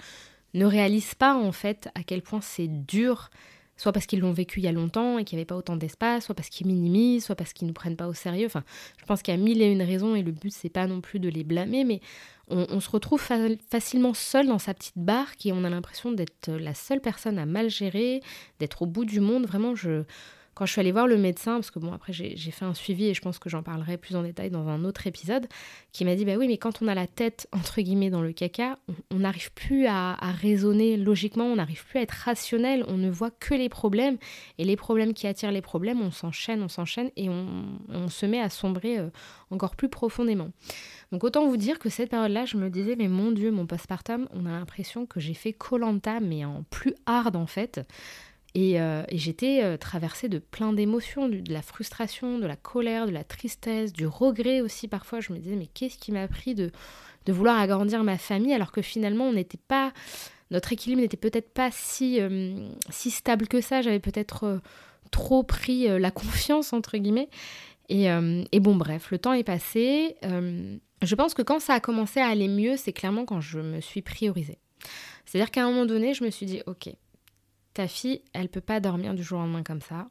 ne 0.53 0.65
réalise 0.65 1.15
pas 1.15 1.35
en 1.35 1.51
fait 1.51 1.89
à 1.95 2.03
quel 2.03 2.21
point 2.21 2.41
c'est 2.41 2.67
dur 2.67 3.31
soit 3.77 3.91
parce 3.91 4.05
qu'ils 4.05 4.19
l'ont 4.19 4.33
vécu 4.33 4.59
il 4.59 4.63
y 4.63 4.67
a 4.67 4.71
longtemps 4.71 5.17
et 5.17 5.23
qu'il 5.23 5.37
n'y 5.37 5.41
avait 5.41 5.47
pas 5.47 5.55
autant 5.55 5.75
d'espace, 5.75 6.25
soit 6.25 6.35
parce 6.35 6.49
qu'ils 6.49 6.67
minimisent, 6.67 7.25
soit 7.25 7.35
parce 7.35 7.53
qu'ils 7.53 7.65
ne 7.65 7.69
nous 7.69 7.73
prennent 7.73 7.95
pas 7.95 8.07
au 8.07 8.13
sérieux. 8.13 8.45
Enfin, 8.45 8.63
je 8.97 9.05
pense 9.05 9.21
qu'il 9.21 9.33
y 9.33 9.37
a 9.37 9.39
mille 9.39 9.61
et 9.61 9.71
une 9.71 9.81
raisons 9.81 10.15
et 10.15 10.23
le 10.23 10.31
but 10.31 10.53
c'est 10.53 10.69
pas 10.69 10.87
non 10.87 11.01
plus 11.01 11.19
de 11.19 11.29
les 11.29 11.43
blâmer, 11.43 11.83
mais 11.83 12.01
on, 12.49 12.79
se 12.81 12.89
retrouve 12.89 13.21
facilement 13.69 14.13
seul 14.13 14.47
dans 14.47 14.59
sa 14.59 14.73
petite 14.73 14.97
barque 14.97 15.45
et 15.45 15.53
on 15.53 15.63
a 15.63 15.69
l'impression 15.69 16.11
d'être 16.11 16.51
la 16.51 16.73
seule 16.73 16.99
personne 16.99 17.39
à 17.39 17.45
mal 17.45 17.69
gérer, 17.69 18.21
d'être 18.59 18.81
au 18.81 18.85
bout 18.85 19.05
du 19.05 19.21
monde. 19.21 19.45
Vraiment, 19.45 19.75
je 19.75 20.03
quand 20.53 20.65
je 20.65 20.71
suis 20.71 20.81
allée 20.81 20.91
voir 20.91 21.07
le 21.07 21.17
médecin, 21.17 21.55
parce 21.55 21.71
que 21.71 21.79
bon, 21.79 21.93
après 21.93 22.13
j'ai 22.13 22.51
fait 22.51 22.65
un 22.65 22.73
suivi 22.73 23.05
et 23.05 23.13
je 23.13 23.21
pense 23.21 23.39
que 23.39 23.49
j'en 23.49 23.63
parlerai 23.63 23.97
plus 23.97 24.15
en 24.15 24.23
détail 24.23 24.49
dans 24.51 24.67
un 24.67 24.85
autre 24.85 25.07
épisode, 25.07 25.47
qui 25.91 26.05
m'a 26.05 26.15
dit 26.15 26.25
Bah 26.25 26.35
oui, 26.37 26.47
mais 26.47 26.57
quand 26.57 26.81
on 26.81 26.87
a 26.87 26.95
la 26.95 27.07
tête, 27.07 27.47
entre 27.51 27.81
guillemets, 27.81 28.09
dans 28.09 28.21
le 28.21 28.33
caca, 28.33 28.77
on 29.11 29.19
n'arrive 29.19 29.51
plus 29.53 29.87
à, 29.87 30.15
raisonner 30.41 30.97
logiquement, 30.97 31.45
on 31.45 31.55
n'arrive 31.55 31.85
plus 31.85 31.99
à 31.99 32.01
être 32.03 32.11
rationnel, 32.11 32.85
on 32.87 32.97
ne 32.97 33.09
voit 33.09 33.31
que 33.31 33.53
les 33.53 33.69
problèmes, 33.69 34.17
et 34.57 34.65
les 34.65 34.75
problèmes 34.75 35.13
qui 35.13 35.27
attirent 35.27 35.51
les 35.51 35.61
problèmes, 35.61 36.01
on 36.01 36.11
s'enchaîne, 36.11 36.61
on 36.61 36.69
s'enchaîne, 36.69 37.09
et 37.15 37.29
on, 37.29 38.09
se 38.09 38.25
met 38.25 38.41
à 38.41 38.49
sombrer 38.49 38.99
euh, 38.99 39.09
encore 39.49 39.75
plus 39.75 39.89
profondément. 39.89 40.49
Donc 41.11 41.23
autant 41.23 41.47
vous 41.47 41.57
dire 41.57 41.79
que 41.79 41.89
cette 41.89 42.09
période-là, 42.09 42.45
je 42.45 42.57
me 42.57 42.69
disais, 42.69 42.95
mais 42.95 43.07
mon 43.07 43.31
Dieu, 43.31 43.51
mon 43.51 43.65
postpartum, 43.65 44.27
on 44.33 44.45
a 44.45 44.51
l'impression 44.51 45.05
que 45.05 45.19
j'ai 45.19 45.33
fait 45.33 45.53
Colanta, 45.53 46.19
mais 46.19 46.45
en 46.45 46.63
plus 46.69 46.93
hard 47.05 47.35
en 47.35 47.47
fait. 47.47 47.81
Euh, 48.55 49.03
et, 49.09 49.17
j'étais 49.17 49.63
euh, 49.63 49.77
traversée 49.77 50.29
de 50.29 50.37
plein 50.37 50.73
d'émotions, 50.73 51.27
de, 51.27 51.41
la 51.51 51.61
frustration, 51.61 52.37
de 52.37 52.45
la 52.45 52.55
colère, 52.55 53.07
de 53.07 53.11
la 53.11 53.23
tristesse, 53.23 53.93
du 53.93 54.05
regret 54.05 54.61
aussi 54.61 54.87
parfois. 54.87 55.19
Je 55.19 55.33
me 55.33 55.39
disais, 55.39 55.55
mais 55.55 55.67
qu'est-ce 55.67 55.97
qui 55.97 56.11
m'a 56.11 56.27
pris 56.27 56.53
de, 56.53 56.71
vouloir 57.27 57.59
agrandir 57.59 58.03
ma 58.03 58.17
famille 58.17 58.53
alors 58.53 58.71
que 58.71 58.81
finalement 58.81 59.25
on 59.25 59.33
n'était 59.33 59.59
pas... 59.67 59.91
Notre 60.51 60.71
équilibre 60.71 61.01
n'était 61.01 61.17
peut-être 61.17 61.51
pas 61.51 61.69
si, 61.71 62.21
euh, 62.21 62.67
stable 62.91 63.47
que 63.47 63.59
ça. 63.59 63.81
J'avais 63.81 63.99
peut-être 63.99 64.61
trop 65.09 65.41
pris 65.41 65.87
la 65.87 66.11
confiance, 66.11 66.73
entre 66.73 66.97
guillemets. 66.97 67.29
Et, 67.89 68.05
et, 68.05 68.59
bon, 68.59 68.75
bref, 68.75 69.09
le 69.09 69.17
temps 69.17 69.33
est 69.33 69.43
passé. 69.43 70.15
je 70.21 71.15
pense 71.15 71.33
que 71.33 71.41
quand 71.41 71.59
ça 71.59 71.73
a 71.73 71.79
commencé 71.79 72.19
à 72.19 72.27
aller 72.27 72.47
mieux, 72.47 72.77
c'est 72.77 72.93
clairement 72.93 73.25
quand 73.25 73.41
je 73.41 73.59
me 73.59 73.81
suis 73.81 74.03
priorisée. 74.03 74.59
C'est-à-dire 75.25 75.49
qu'à 75.49 75.63
un 75.63 75.71
moment 75.71 75.85
donné, 75.85 76.13
je 76.13 76.23
me 76.23 76.29
suis 76.29 76.45
dit, 76.45 76.61
ok, 76.67 76.89
ta 77.73 77.87
fille, 77.87 78.21
elle 78.33 78.49
peut 78.49 78.61
pas 78.61 78.79
dormir 78.79 79.13
du 79.13 79.23
jour 79.23 79.39
au 79.39 79.41
lendemain 79.41 79.63
comme 79.63 79.81
ça. 79.81 80.09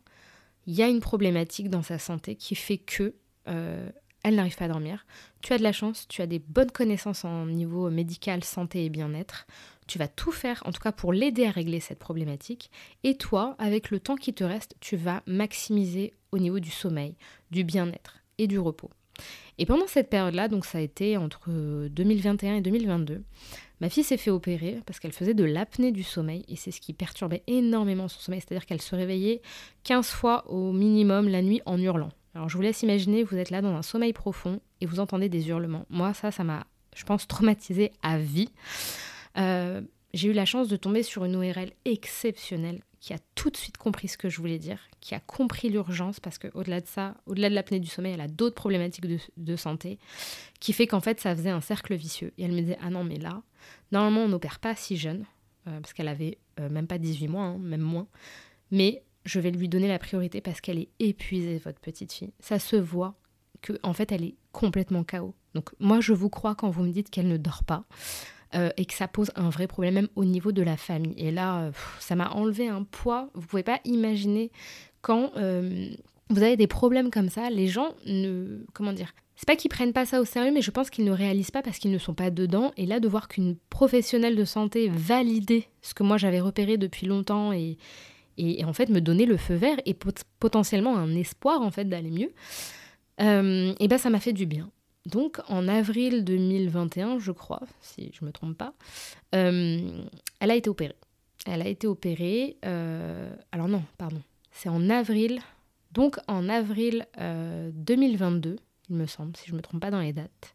Il 0.67 0.75
y 0.75 0.83
a 0.83 0.89
une 0.89 1.01
problématique 1.01 1.71
dans 1.71 1.83
sa 1.83 1.99
santé 1.99 2.37
qui 2.37 2.55
fait 2.55 2.79
que 2.79 3.15
euh, 3.49 3.89
elle 4.23 4.37
n'arrive 4.37 4.57
pas 4.57 4.67
à 4.67 4.69
dormir. 4.69 5.05
Tu 5.41 5.53
as 5.53 5.59
de 5.59 5.63
la 5.63 5.73
chance, 5.73 6.07
tu 6.09 6.23
as 6.23 6.27
des 6.27 6.39
bonnes 6.39 6.71
connaissances 6.71 7.25
en 7.25 7.47
niveau 7.47 7.91
médical, 7.91 8.45
santé 8.45 8.85
et 8.85 8.89
bien-être. 8.89 9.47
Tu 9.89 9.99
vas 9.99 10.09
tout 10.09 10.31
faire, 10.31 10.63
en 10.65 10.71
tout 10.71 10.81
cas 10.81 10.93
pour 10.93 11.13
l'aider 11.13 11.45
à 11.45 11.51
régler 11.51 11.81
cette 11.81 11.99
problématique. 11.99 12.71
Et 13.03 13.17
toi, 13.17 13.57
avec 13.59 13.91
le 13.91 13.99
temps 13.99 14.17
qui 14.17 14.33
te 14.33 14.45
reste, 14.45 14.77
tu 14.81 14.97
vas 14.97 15.23
maximiser 15.27 16.15
au 16.31 16.39
niveau 16.39 16.61
du 16.61 16.71
sommeil, 16.71 17.17
du 17.51 17.65
bien-être 17.65 18.19
et 18.39 18.47
du 18.47 18.59
repos. 18.59 18.91
Et 19.59 19.67
pendant 19.67 19.87
cette 19.87 20.09
période-là, 20.09 20.49
donc 20.49 20.65
ça 20.65 20.79
a 20.79 20.81
été 20.81 21.17
entre 21.17 21.51
2021 21.89 22.57
et 22.57 22.61
2022, 22.63 23.23
Ma 23.83 23.91
fille 23.91 24.05
s'est 24.05 24.17
fait 24.17 24.31
opérer 24.31 24.79
parce 24.87 25.01
qu'elle 25.01 25.13
faisait 25.13 25.35
de 25.35 25.43
l'apnée 25.43 25.91
du 25.91 26.05
sommeil 26.05 26.45
et 26.47 26.55
c'est 26.55 26.71
ce 26.71 26.81
qui 26.81 26.93
perturbait 26.93 27.43
énormément 27.49 28.07
son 28.07 28.21
sommeil, 28.21 28.41
c'est-à-dire 28.41 28.65
qu'elle 28.65 28.81
se 28.81 28.95
réveillait 28.95 29.43
15 29.83 30.07
fois 30.07 30.49
au 30.49 30.71
minimum 30.71 31.29
la 31.29 31.43
nuit 31.43 31.61
en 31.67 31.77
hurlant. 31.81 32.11
Alors 32.37 32.49
je 32.49 32.57
vous 32.57 32.63
laisse 32.63 32.85
imaginer, 32.85 33.25
vous 33.25 33.37
êtes 33.37 33.51
là 33.51 33.61
dans 33.61 33.75
un 33.75 33.83
sommeil 33.83 34.13
profond 34.13 34.61
et 34.81 34.87
vous 34.87 35.01
entendez 35.01 35.29
des 35.29 35.49
hurlements. 35.49 35.85
Moi, 35.91 36.15
ça, 36.15 36.31
ça 36.31 36.45
m'a, 36.45 36.65
je 36.95 37.03
pense, 37.03 37.27
traumatisée 37.27 37.91
à 38.05 38.19
vie. 38.19 38.51
Euh, 39.37 39.81
j'ai 40.15 40.29
eu 40.29 40.33
la 40.33 40.45
chance 40.45 40.69
de 40.69 40.77
tomber 40.77 41.03
sur 41.03 41.25
une 41.25 41.35
ORL 41.35 41.73
exceptionnelle 41.85 42.83
qui 43.03 43.13
a 43.13 43.19
tout 43.35 43.51
de 43.51 43.57
suite 43.57 43.77
compris 43.79 44.07
ce 44.07 44.17
que 44.17 44.29
je 44.29 44.39
voulais 44.39 44.61
dire, 44.61 44.79
qui 45.01 45.17
a 45.17 45.21
compris 45.21 45.69
l'urgence, 45.69 46.21
parce 46.21 46.39
qu'au-delà 46.39 46.81
de 46.81 46.87
ça, 46.87 47.17
au-delà 47.27 47.51
de 47.51 47.55
l'apnée 47.55 47.81
du 47.81 47.89
sommeil, 47.89 48.15
elle 48.15 48.21
a 48.21 48.29
d'autres 48.29 48.55
problématiques 48.55 49.07
de, 49.37 49.57
santé, 49.57 49.99
qui 50.61 50.73
fait 50.73 50.87
qu'en 50.87 51.01
fait, 51.01 51.19
ça 51.19 51.35
faisait 51.35 51.51
un 51.51 51.61
cercle 51.61 51.97
vicieux. 51.97 52.33
Et 52.39 52.45
elle 52.45 52.53
me 52.53 52.61
disait, 52.61 52.79
ah 52.81 52.91
non, 52.91 53.03
mais 53.03 53.19
là, 53.19 53.43
normalement, 53.91 54.21
on 54.21 54.29
n'opère 54.29 54.61
pas 54.61 54.77
si 54.77 54.97
jeune, 54.97 55.27
euh, 55.67 55.81
parce 55.81 55.93
qu'elle 55.93 56.07
avait 56.07 56.39
euh, 56.61 56.69
même 56.69 56.87
pas 56.87 56.99
18 56.99 57.27
mois, 57.27 57.43
hein, 57.43 57.59
même 57.59 57.81
moins, 57.81 58.07
mais 58.71 59.03
je 59.25 59.41
vais 59.41 59.51
lui 59.51 59.69
donner 59.69 59.89
la 59.89 59.99
priorité 59.99 60.41
parce 60.41 60.61
qu'elle 60.61 60.79
est 60.79 60.89
épuisée, 61.01 61.59
votre 61.59 61.81
petite 61.81 62.13
fille. 62.13 62.33
Ça 62.39 62.61
se 62.61 62.77
voit 62.77 63.17
que 63.63 63.73
en 63.83 63.95
fait, 63.95 64.13
elle 64.13 64.23
est 64.23 64.37
complètement 64.53 65.03
KO. 65.03 65.35
Donc 65.55 65.71
moi, 65.81 66.01
je 66.01 66.13
vous 66.13 66.31
crois 66.31 66.55
quand 66.55 66.71
vous 66.71 66.85
me 66.85 66.93
dites 66.93 67.11
qu'elle 67.11 67.29
ne 67.29 67.37
dort 67.37 67.65
pas. 67.65 67.85
Et 68.77 68.85
que 68.85 68.95
ça 68.95 69.09
pose 69.09 69.31
un 69.35 69.51
vrai 69.51 69.67
problème 69.67 69.95
même 69.95 70.09
au 70.15 70.25
niveau 70.25 70.53
de 70.53 70.63
la 70.63 70.77
famille. 70.77 71.15
Et 71.17 71.31
là, 71.31 71.71
ça 71.99 72.17
m'a 72.17 72.31
enlevé 72.31 72.69
un 72.69 72.83
poids. 72.83 73.31
Vous 73.35 73.47
pouvez 73.47 73.63
pas 73.63 73.81
imaginer 73.85 74.51
quand 75.01 75.33
vous 75.35 76.43
avez 76.43 76.57
des 76.57 76.67
problèmes 76.67 77.11
comme 77.11 77.29
ça, 77.29 77.51
les 77.51 77.69
gens 77.69 77.95
ne. 78.07 78.65
Comment 78.73 78.93
dire 78.93 79.15
c'est 79.43 79.47
pas 79.49 79.57
qu'ils 79.57 79.71
prennent 79.71 79.93
pas 79.93 80.07
ça 80.07 80.21
au 80.21 80.25
sérieux, 80.25 80.53
mais 80.53 80.63
je 80.63 80.71
pense 80.71 80.89
qu'ils 80.89 81.05
ne 81.05 81.11
réalisent 81.11 81.51
pas 81.51 81.63
parce 81.63 81.79
qu'ils 81.79 81.91
ne 81.91 81.99
sont 81.99 82.15
pas 82.15 82.31
dedans. 82.31 82.71
Et 82.77 82.87
là, 82.87 83.01
de 83.01 83.09
voir 83.09 83.27
qu'une 83.27 83.57
professionnelle 83.71 84.37
de 84.37 84.45
santé 84.45 84.89
validait 84.89 85.67
ce 85.81 85.95
que 85.95 86.05
moi 86.05 86.17
j'avais 86.17 86.39
repéré 86.39 86.77
depuis 86.77 87.09
longtemps 87.09 87.53
et, 87.53 87.77
et, 88.39 88.65
en 88.65 88.73
fait 88.73 88.89
me 88.89 89.01
donner 89.01 89.27
le 89.27 89.37
feu 89.37 89.55
vert 89.55 89.79
et 89.85 89.97
potentiellement 90.39 90.97
un 90.97 91.13
espoir 91.17 91.61
en 91.61 91.73
fait 91.73 91.87
d'aller 91.87 92.13
mieux, 92.13 92.33
euh, 93.21 93.75
et 93.81 93.89
ben 93.89 93.99
ça 93.99 94.11
m'a 94.11 94.21
fait 94.21 94.33
du 94.33 94.47
bien. 94.47 94.71
Donc 95.07 95.41
en 95.49 95.69
avril 95.69 96.25
2021, 96.25 97.19
je 97.19 97.33
crois, 97.33 97.63
si 97.81 98.13
je 98.13 98.25
me 98.25 98.33
trompe 98.33 98.57
pas, 98.57 98.75
euh, 99.35 100.05
elle 100.41 100.51
a 100.51 100.55
été 100.55 100.71
opérée. 100.71 100.97
Elle 101.47 101.63
a 101.63 101.69
été 101.69 101.87
opérée. 101.87 102.57
Euh, 102.65 103.35
alors 103.51 103.69
non, 103.69 103.83
pardon. 103.99 104.23
C'est 104.53 104.69
en 104.69 104.91
avril. 104.91 105.41
Donc 105.93 106.19
en 106.29 106.49
avril 106.49 107.07
2022 107.19 108.57
il 108.93 108.97
me 108.97 109.07
semble, 109.07 109.37
si 109.37 109.47
je 109.47 109.53
ne 109.53 109.57
me 109.57 109.63
trompe 109.63 109.81
pas 109.81 109.91
dans 109.91 110.01
les 110.01 110.13
dates. 110.13 110.55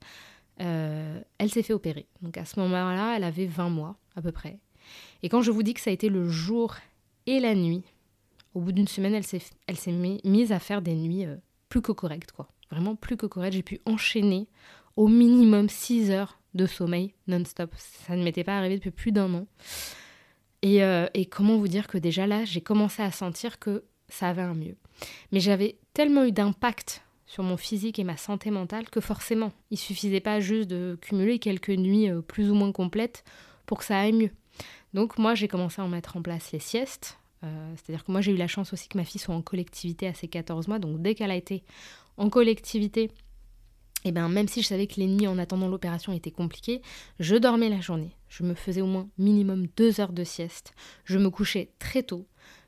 Euh, 0.62 1.20
elle 1.38 1.50
s'est 1.50 1.64
fait 1.64 1.74
opérer. 1.74 2.08
Donc 2.22 2.38
à 2.38 2.46
ce 2.46 2.60
moment-là, 2.60 3.16
elle 3.16 3.24
avait 3.24 3.46
20 3.46 3.70
mois 3.70 3.96
à 4.16 4.22
peu 4.22 4.32
près. 4.32 4.60
Et 5.24 5.30
quand 5.30 5.42
je 5.42 5.52
vous 5.52 5.64
dis 5.64 5.74
que 5.74 5.82
ça 5.82 5.90
a 5.90 5.94
été 5.94 6.10
le 6.10 6.30
jour 6.30 6.76
et 7.26 7.40
la 7.40 7.56
nuit, 7.56 7.84
au 8.54 8.62
bout 8.62 8.72
d'une 8.72 8.88
semaine, 8.88 9.14
elle 9.14 9.24
s'est, 9.24 9.92
mise 10.24 10.52
à 10.52 10.60
faire 10.60 10.82
des 10.82 10.96
nuits 10.96 11.26
euh, 11.26 11.36
plus 11.70 11.82
que 11.82 11.92
correctes, 11.92 12.32
quoi. 12.32 12.48
Vraiment 12.72 12.96
plus 12.96 13.18
que 13.18 13.26
correctes. 13.26 13.56
J'ai 13.56 13.64
pu 13.64 13.80
enchaîner 13.86 14.48
au 14.96 15.08
minimum 15.08 15.70
6 15.70 16.12
heures 16.12 16.40
de 16.54 16.66
sommeil 16.66 17.14
non-stop. 17.28 17.72
Ça 17.78 18.16
ne 18.16 18.24
m'était 18.24 18.44
pas 18.44 18.58
arrivé 18.58 18.76
depuis 18.76 18.92
plus 18.92 19.12
d'un 19.12 19.34
an. 19.34 19.48
Et, 20.62 20.84
euh, 20.84 21.08
comment 21.30 21.58
vous 21.58 21.68
dire 21.68 21.88
que 21.88 21.98
déjà 21.98 22.28
là, 22.28 22.44
j'ai 22.46 22.62
commencé 22.62 23.02
à 23.02 23.12
sentir 23.12 23.60
que 23.60 23.84
ça 24.10 24.30
avait 24.30 24.42
un 24.42 24.56
mieux. 24.56 24.76
Mais 25.32 25.40
j'avais 25.40 25.78
tellement 25.94 26.24
eu 26.26 26.32
d'impact 26.32 27.04
sur 27.26 27.44
mon 27.44 27.58
physique 27.58 28.00
et 28.00 28.04
ma 28.04 28.18
santé 28.18 28.52
mentale 28.52 28.90
que 28.90 29.02
forcément, 29.02 29.52
il 29.70 29.78
suffisait 29.78 30.22
pas 30.22 30.40
juste 30.40 30.70
de 30.70 30.98
cumuler 31.02 31.40
quelques 31.40 31.70
nuits 31.70 32.10
euh, 32.10 32.22
plus 32.22 32.50
ou 32.50 32.56
moins 32.56 32.72
complètes 32.72 33.24
pour 33.66 33.80
que 33.80 33.86
ça 33.86 34.00
aille 34.00 34.14
mieux. 34.14 34.32
Donc 34.94 35.18
moi, 35.18 35.36
j'ai 35.36 35.48
commencé 35.48 35.82
à 35.82 35.86
en 35.86 35.90
mettre 35.90 36.18
en 36.18 36.22
place 36.22 36.52
les 36.52 36.60
siestes. 36.60 37.20
Euh, 37.44 37.74
c'est-à-dire 37.76 38.04
que 38.04 38.12
moi, 38.12 38.22
j'ai 38.22 38.32
eu 38.32 38.38
la 38.38 38.48
chance 38.48 38.74
aussi 38.74 38.88
que 38.88 38.98
ma 38.98 39.04
fille 39.04 39.22
soit 39.22 39.36
en 39.36 39.42
collectivité 39.42 40.08
à 40.08 40.14
ses 40.14 40.28
14 40.28 40.68
mois. 40.68 40.80
Donc 40.80 41.02
dès 41.02 41.14
qu'elle 41.14 41.32
a 41.32 41.36
été 41.36 41.64
en 42.18 42.30
collectivité, 42.30 43.10
et 44.04 44.10
eh 44.10 44.12
ben, 44.12 44.30
même 44.30 44.48
si 44.48 44.62
je 44.62 44.68
savais 44.68 44.88
que 44.88 45.00
les 45.00 45.08
nuits 45.08 45.28
en 45.28 45.38
attendant 45.38 45.68
l'opération 45.68 46.14
étaient 46.14 46.32
compliquées, 46.32 46.82
je 47.20 47.36
dormais 47.36 47.68
la 47.68 47.82
journée. 47.82 48.16
Je 48.30 48.44
me 48.44 48.54
faisais 48.54 48.82
au 48.82 48.86
moins 48.86 49.10
minimum 49.18 49.68
deux 49.76 50.00
heures 50.00 50.14
de 50.14 50.24
sieste. 50.24 50.74
Je 51.04 51.18
me 51.18 51.30
couchais 51.30 51.72
très 51.80 52.04
tôt 52.04 52.28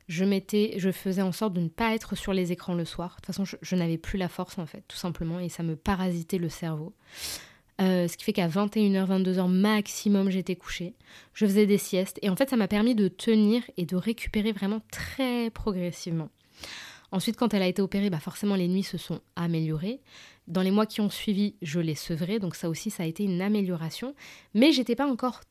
je 0.10 0.26
mettais, 0.26 0.74
je 0.78 0.92
faisais 0.92 1.22
en 1.22 1.32
sorte 1.32 1.54
de 1.54 1.62
ne 1.62 1.70
pas 1.70 1.94
être 1.94 2.16
sur 2.16 2.34
les 2.34 2.52
écrans 2.52 2.74
le 2.74 2.84
soir. 2.84 3.12
De 3.12 3.16
toute 3.18 3.28
façon, 3.28 3.46
je, 3.46 3.76
n'avais 3.76 4.00
plus 4.00 4.18
la 4.18 4.28
force 4.28 4.58
en 4.58 4.66
fait, 4.66 4.84
tout 4.88 4.98
simplement, 4.98 5.40
et 5.40 5.50
ça 5.50 5.62
me 5.62 5.76
parasitait 5.76 6.40
le 6.40 6.50
cerveau. 6.50 6.94
Euh, 7.80 8.08
ce 8.08 8.18
qui 8.18 8.26
fait 8.26 8.34
qu'à 8.34 8.48
21h, 8.48 9.08
22h 9.08 9.48
maximum, 9.48 10.32
j'étais 10.32 10.56
couchée. 10.56 10.96
Je 11.34 11.46
faisais 11.46 11.68
des 11.68 11.78
siestes. 11.78 12.18
Et 12.24 12.30
en 12.30 12.36
fait, 12.36 12.50
ça 12.50 12.58
m'a 12.58 12.68
permis 12.68 12.96
de 12.96 13.08
tenir 13.08 13.62
et 13.78 13.86
de 13.86 13.96
récupérer 13.96 14.52
vraiment 14.52 14.82
très 14.92 15.52
progressivement. 15.52 16.30
Ensuite, 17.12 17.38
quand 17.38 17.54
elle 17.54 17.62
a 17.62 17.68
été 17.68 17.82
opérée, 17.82 18.10
bah 18.10 18.20
forcément, 18.20 18.56
les 18.56 18.68
nuits 18.68 18.84
se 18.84 18.98
sont 18.98 19.22
améliorées. 19.36 20.02
Dans 20.48 20.62
les 20.62 20.72
mois 20.72 20.86
qui 20.86 21.02
ont 21.02 21.10
suivi, 21.10 21.56
je 21.62 21.80
l'ai 21.80 21.96
sevrée. 21.96 22.40
Donc 22.40 22.56
ça 22.56 22.70
aussi, 22.70 22.90
ça 22.90 23.04
a 23.04 23.06
été 23.06 23.24
une 23.24 23.42
amélioration. 23.42 24.14
Mais 24.54 24.72
j'étais 24.72 24.96
pas 24.96 25.08
encore 25.08 25.42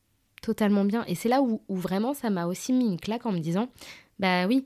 totalement 0.41 0.85
bien. 0.85 1.03
Et 1.07 1.15
c'est 1.15 1.29
là 1.29 1.41
où, 1.41 1.61
vraiment, 1.69 2.13
ça 2.13 2.29
m'a 2.29 2.45
aussi 2.45 2.73
mis 2.73 2.85
une 2.85 2.99
claque 2.99 3.25
en 3.25 3.31
me 3.31 3.39
disant, 3.39 3.69
bah 4.19 4.47
oui, 4.47 4.65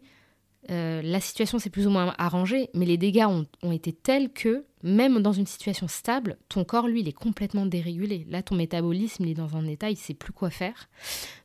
euh, 0.72 1.02
la 1.02 1.20
situation 1.20 1.60
s'est 1.60 1.70
plus 1.70 1.88
ou 1.88 1.90
moins 1.90 2.14
arrangée, 2.18 2.70
mais 2.74 2.86
les 2.86 2.98
dégâts 2.98 3.26
ont, 3.26 3.72
été 3.72 3.92
tels 3.92 4.32
que, 4.32 4.66
même 4.82 5.22
dans 5.22 5.34
une 5.34 5.46
situation 5.46 5.88
stable, 5.88 6.38
ton 6.48 6.64
corps, 6.64 6.88
lui, 6.88 7.02
il 7.02 7.08
est 7.08 7.14
complètement 7.14 7.66
dérégulé. 7.66 8.26
Là, 8.30 8.44
ton 8.44 8.56
métabolisme, 8.56 9.26
il 9.26 9.32
est 9.32 9.36
dans 9.36 9.58
un 9.58 9.68
état, 9.68 9.90
il 9.90 9.98
sait 9.98 10.14
plus 10.14 10.32
quoi 10.32 10.50
faire. 10.50 10.90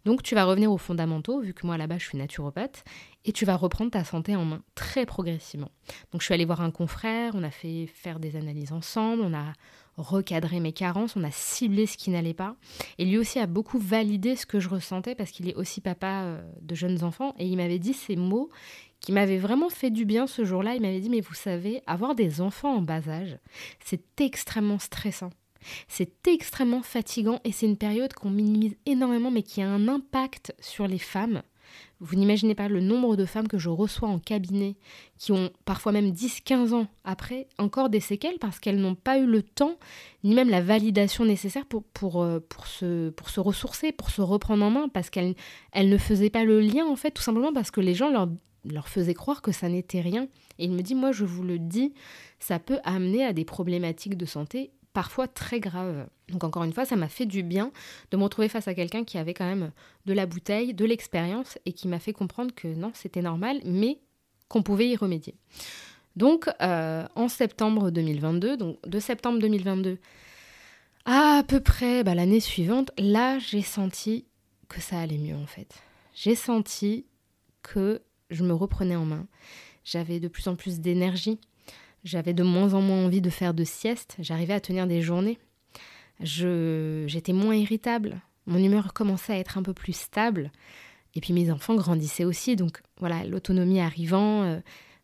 Donc, 0.05 0.23
tu 0.23 0.35
vas 0.35 0.45
revenir 0.45 0.71
aux 0.71 0.79
fondamentaux, 0.79 1.41
vu 1.41 1.53
que 1.53 1.67
moi, 1.67 1.77
là-bas, 1.77 1.99
je 1.99 2.05
suis 2.07 2.19
naturopathe, 2.19 2.85
et 3.29 3.33
tu 3.33 3.45
vas 3.45 3.57
reprendre 3.57 3.91
ta 3.91 4.05
santé 4.05 4.35
en 4.37 4.47
main 4.47 4.63
très 4.75 5.05
progressivement. 5.05 5.71
Donc, 6.13 6.23
je 6.23 6.25
suis 6.25 6.35
allée 6.35 6.47
voir 6.47 6.63
un 6.63 6.71
confrère, 6.71 7.35
on 7.35 7.43
a 7.43 7.51
fait 7.51 7.87
faire 7.87 8.21
des 8.21 8.37
analyses 8.37 8.73
ensemble, 8.73 9.23
on 9.23 9.35
a 9.35 9.53
recadré 9.99 10.61
mes 10.61 10.73
carences, 10.73 11.15
on 11.15 11.23
a 11.25 11.31
ciblé 11.31 11.85
ce 11.85 11.99
qui 11.99 12.09
n'allait 12.09 12.33
pas. 12.33 12.57
Et 12.97 13.05
lui 13.05 13.19
aussi 13.19 13.39
a 13.39 13.47
beaucoup 13.47 13.79
validé 13.79 14.35
ce 14.35 14.47
que 14.47 14.61
je 14.61 14.71
ressentais 14.71 15.15
parce 15.15 15.31
qu'il 15.31 15.47
est 15.47 15.55
aussi 15.57 15.83
papa 15.83 16.23
euh, 16.23 16.43
de 16.63 16.75
jeunes 16.75 17.05
enfants 17.05 17.35
et 17.39 17.47
il 17.47 17.57
m'avait 17.57 17.79
dit 17.79 17.93
ces 17.93 18.17
mots 18.17 18.49
qui 19.01 19.13
m'avaient 19.13 19.39
vraiment 19.39 19.69
fait 19.69 19.91
du 19.91 20.07
bien 20.07 20.27
ce 20.27 20.47
jour-là. 20.47 20.75
Il 20.75 20.81
m'avait 20.81 21.01
dit 21.01 21.11
mais 21.11 21.21
vous 21.21 21.35
savez, 21.35 21.83
avoir 21.87 22.15
des 22.15 22.41
enfants 22.41 22.77
en 22.77 22.83
bas 22.83 23.09
âge, 23.09 23.39
c'est 23.85 24.21
extrêmement 24.23 24.79
stressant. 24.79 25.31
C'est 25.87 26.29
extrêmement 26.29 26.83
fatigant 26.83 27.41
et 27.45 27.53
c'est 27.53 27.67
une 27.67 27.77
période 27.77 28.15
qu'on 28.15 28.31
minimise 28.31 28.77
énormément 28.87 29.31
mais 29.31 29.43
qui 29.43 29.61
a 29.61 29.69
un 29.69 29.89
impact 29.89 30.55
sur 30.61 30.87
les 30.87 31.01
femmes 31.01 31.43
vous 32.01 32.17
n'imaginez 32.17 32.55
pas 32.55 32.69
le 32.69 32.81
nombre 32.81 33.17
de 33.17 33.25
femmes 33.25 33.49
que 33.49 33.59
je 33.59 33.69
reçois 33.69 34.09
en 34.09 34.19
cabinet 34.19 34.77
qui 35.19 35.33
ont 35.33 35.51
parfois 35.65 35.93
même 35.93 36.11
10-15 36.11 36.73
ans 36.73 36.87
après 37.05 37.49
encore 37.59 37.89
des 37.89 38.01
séquelles 38.01 38.39
parce 38.41 38.61
qu'elles 38.61 38.81
n'ont 38.81 38.95
pas 38.95 39.19
eu 39.19 39.27
le 39.27 39.43
temps 39.43 39.77
ni 40.23 40.35
même 40.35 40.49
la 40.49 40.61
validation 40.61 41.25
nécessaire 41.25 41.67
pour, 41.67 41.83
pour, 41.83 42.23
euh, 42.23 42.39
pour, 42.49 42.67
se, 42.67 43.11
pour 43.11 43.31
se 43.31 43.41
ressourcer, 43.41 43.93
pour 43.93 44.11
se 44.11 44.23
reprendre 44.23 44.65
en 44.65 44.71
main 44.71 44.89
parce 44.89 45.11
qu'elles 45.11 45.35
elles 45.73 45.89
ne 45.89 45.99
faisaient 45.99 46.31
pas 46.31 46.45
le 46.45 46.61
lien 46.61 46.87
en 46.87 46.97
fait, 46.97 47.11
tout 47.11 47.23
simplement 47.23 47.53
parce 47.53 47.71
que 47.71 47.81
les 47.81 47.95
gens 47.95 48.11
leur, 48.11 48.29
leur 48.65 48.89
faisaient 48.89 49.15
croire 49.15 49.43
que 49.43 49.53
ça 49.53 49.69
n'était 49.69 50.01
rien. 50.01 50.29
Et 50.59 50.65
il 50.65 50.73
me 50.73 50.83
dit, 50.83 50.95
moi 50.95 51.13
je 51.13 51.25
vous 51.25 51.43
le 51.43 51.59
dis, 51.59 51.95
ça 52.39 52.59
peut 52.59 52.79
amener 52.85 53.25
à 53.25 53.33
des 53.33 53.45
problématiques 53.45 54.17
de 54.17 54.27
santé 54.27 54.71
parfois 54.99 55.29
très 55.29 55.61
grave. 55.61 56.09
Donc 56.29 56.43
encore 56.43 56.65
une 56.65 56.73
fois, 56.73 56.85
ça 56.85 56.97
m'a 56.97 57.07
fait 57.07 57.25
du 57.25 57.45
bien 57.45 57.71
de 58.11 58.17
me 58.17 58.25
retrouver 58.25 58.49
face 58.49 58.67
à 58.67 58.75
quelqu'un 58.75 59.05
qui 59.05 59.17
avait 59.17 59.33
quand 59.33 59.45
même 59.45 59.71
de 60.07 60.13
la 60.13 60.27
bouteille, 60.27 60.75
de 60.75 60.85
l'expérience 60.85 61.57
et 61.67 61.73
qui 61.73 61.87
m'a 61.87 62.01
fait 62.01 62.13
comprendre 62.13 62.53
que 62.53 62.67
non, 62.67 62.91
c'était 62.95 63.23
normal, 63.23 63.61
mais 63.65 64.01
qu'on 64.49 64.65
pouvait 64.65 64.89
y 64.89 64.97
remédier. 64.97 65.37
Donc 66.17 66.51
euh, 66.61 67.07
en 67.15 67.29
septembre 67.29 67.93
2022, 67.93 68.57
donc 68.57 68.77
de 68.89 68.99
septembre 68.99 69.39
2022 69.39 69.99
à, 71.05 71.39
à 71.39 71.43
peu 71.45 71.61
près 71.61 72.03
bah, 72.03 72.17
l'année 72.17 72.41
suivante, 72.41 72.91
là 72.99 73.39
j'ai 73.39 73.63
senti 73.63 74.27
que 74.69 74.81
ça 74.81 74.99
allait 74.99 75.17
mieux 75.17 75.37
en 75.37 75.47
fait. 75.47 75.81
J'ai 76.13 76.35
senti 76.35 77.07
que 77.63 78.03
je 78.31 78.43
me 78.43 78.53
reprenais 78.53 78.97
en 78.97 79.05
main. 79.05 79.29
J'avais 79.85 80.19
de 80.19 80.27
plus 80.27 80.49
en 80.49 80.57
plus 80.57 80.81
d'énergie. 80.81 81.39
J'avais 82.05 82.35
de 82.35 82.43
moins 82.43 82.75
en 82.75 82.81
moins 82.81 83.05
envie 83.05 83.21
de 83.21 83.31
faire 83.31 83.55
de 83.55 83.65
sieste. 83.65 84.17
J'arrivais 84.19 84.55
à 84.55 84.61
tenir 84.61 84.87
des 84.87 85.03
journées. 85.03 85.39
j'étais 86.21 87.33
moins 87.33 87.55
irritable. 87.55 88.21
Mon 88.47 88.59
humeur 88.59 88.93
commençait 88.95 89.35
à 89.35 89.39
être 89.39 89.59
un 89.59 89.63
peu 89.63 89.75
plus 89.75 89.95
stable. 89.95 90.51
Et 91.15 91.21
puis 91.21 91.33
mes 91.33 91.51
enfants 91.51 91.75
grandissaient 91.75 92.25
aussi. 92.25 92.57
Donc 92.57 92.81
voilà, 92.99 93.25
l'autonomie 93.25 93.81
arrivant, 93.81 94.43
euh, 94.43 94.61